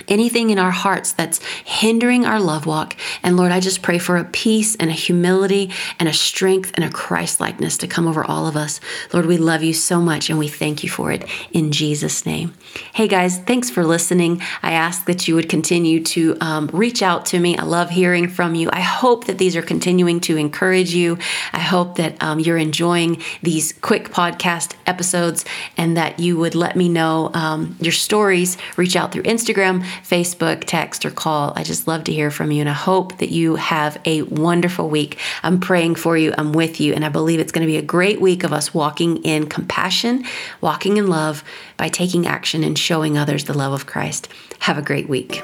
anything 0.08 0.50
in 0.50 0.60
our 0.60 0.72
hearts 0.72 1.14
that's 1.14 1.44
hindering 1.64 2.26
our 2.26 2.40
love 2.40 2.66
walk. 2.66 2.96
And 3.22 3.38
Lord, 3.38 3.52
I 3.52 3.60
just 3.60 3.82
pray 3.82 3.98
for 3.98 4.18
a 4.18 4.24
peace 4.26 4.76
and 4.76 4.90
a 4.90 4.94
humility 4.94 5.72
and 6.00 6.10
a 6.10 6.14
strength 6.14 6.72
and 6.76 6.84
a 6.84 6.90
Christ 6.90 7.40
likeness 7.40 7.78
to 7.78 7.88
come 7.88 8.08
over 8.08 8.24
all 8.24 8.48
of 8.48 8.56
us. 8.56 8.80
Lord, 9.14 9.26
we 9.26 9.38
love 9.38 9.64
you 9.64 9.74
so 9.74 10.02
much 10.02 10.30
and 10.30 10.40
we 10.40 10.48
thank 10.48 10.84
you 10.84 10.90
for 10.90 11.12
it 11.12 11.28
in 11.52 11.72
Jesus' 11.72 12.26
name. 12.26 12.54
Hey 12.94 13.08
guys, 13.08 13.40
thanks 13.40 13.70
for 13.70 13.86
listening. 13.86 14.42
I 14.62 14.74
ask 14.74 15.06
that 15.06 15.28
you 15.28 15.36
would 15.36 15.50
continue 15.50 16.04
to 16.06 16.38
um, 16.42 16.70
reach 16.74 17.02
out 17.02 17.26
to 17.28 17.40
me. 17.40 17.58
I 17.58 17.64
love 17.64 17.90
hearing 17.90 18.28
from 18.28 18.56
you. 18.56 18.70
I 18.72 18.82
hope 18.82 19.26
that 19.26 19.38
these 19.38 19.56
are 19.56 19.62
continuing 19.62 20.20
to 20.22 20.38
encourage 20.38 20.94
you. 20.94 21.18
I 21.54 21.60
hope 21.60 21.96
that 21.96 22.22
um, 22.22 22.40
you're 22.40 22.58
enjoying 22.58 23.22
these 23.42 23.74
quick 23.74 24.10
podcast 24.10 24.74
episodes 24.88 25.46
and 25.78 25.96
that 25.98 26.20
you 26.20 26.38
would 26.38 26.56
let 26.56 26.76
me 26.76 26.90
know 26.90 27.32
um, 27.34 27.76
your 27.80 27.92
stories. 27.92 28.58
Reach 28.76 28.96
out 28.96 29.12
through 29.12 29.24
Instagram 29.24 29.83
Facebook, 30.04 30.64
text, 30.66 31.06
or 31.06 31.12
call. 31.12 31.54
I 31.56 31.64
just 31.64 31.88
love 31.88 32.04
to 32.06 32.14
hear 32.14 32.32
from 32.32 32.52
you. 32.52 32.62
And 32.62 32.70
I 32.70 32.74
hope 32.74 33.20
that 33.20 33.30
you 33.30 33.56
have 33.56 34.00
a 34.06 34.24
wonderful 34.24 34.90
week. 34.90 35.20
I'm 35.44 35.60
praying 35.60 35.96
for 35.96 36.18
you. 36.18 36.34
I'm 36.38 36.54
with 36.54 36.80
you. 36.82 36.94
And 36.94 37.06
I 37.06 37.10
believe 37.10 37.40
it's 37.40 37.52
going 37.52 37.66
to 37.66 37.72
be 37.72 37.78
a 37.78 37.82
great 37.82 38.20
week 38.22 38.44
of 38.44 38.54
us 38.54 38.74
walking 38.74 39.18
in 39.24 39.48
compassion, 39.48 40.24
walking 40.62 40.98
in 40.98 41.08
love 41.08 41.44
by 41.78 41.90
taking 41.90 42.28
action 42.28 42.64
and 42.64 42.78
showing 42.78 43.18
others 43.18 43.46
the 43.46 43.58
love 43.58 43.74
of 43.74 43.86
Christ. 43.86 44.28
Have 44.60 44.78
a 44.78 44.82
great 44.82 45.10
week. 45.10 45.44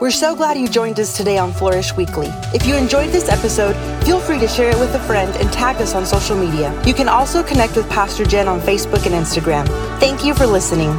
We're 0.00 0.10
so 0.10 0.34
glad 0.34 0.58
you 0.58 0.68
joined 0.68 0.98
us 0.98 1.16
today 1.16 1.38
on 1.38 1.52
Flourish 1.52 1.94
Weekly. 1.96 2.26
If 2.52 2.66
you 2.66 2.74
enjoyed 2.74 3.10
this 3.10 3.28
episode, 3.28 3.74
feel 4.04 4.18
free 4.18 4.40
to 4.40 4.48
share 4.48 4.70
it 4.70 4.78
with 4.78 4.92
a 4.94 4.98
friend 4.98 5.34
and 5.36 5.50
tag 5.52 5.76
us 5.76 5.94
on 5.94 6.04
social 6.04 6.36
media. 6.36 6.78
You 6.84 6.94
can 6.94 7.08
also 7.08 7.44
connect 7.44 7.76
with 7.76 7.88
Pastor 7.88 8.24
Jenn 8.24 8.48
on 8.48 8.60
Facebook 8.60 9.06
and 9.06 9.14
Instagram. 9.14 9.66
Thank 10.00 10.24
you 10.24 10.34
for 10.34 10.46
listening. 10.46 10.90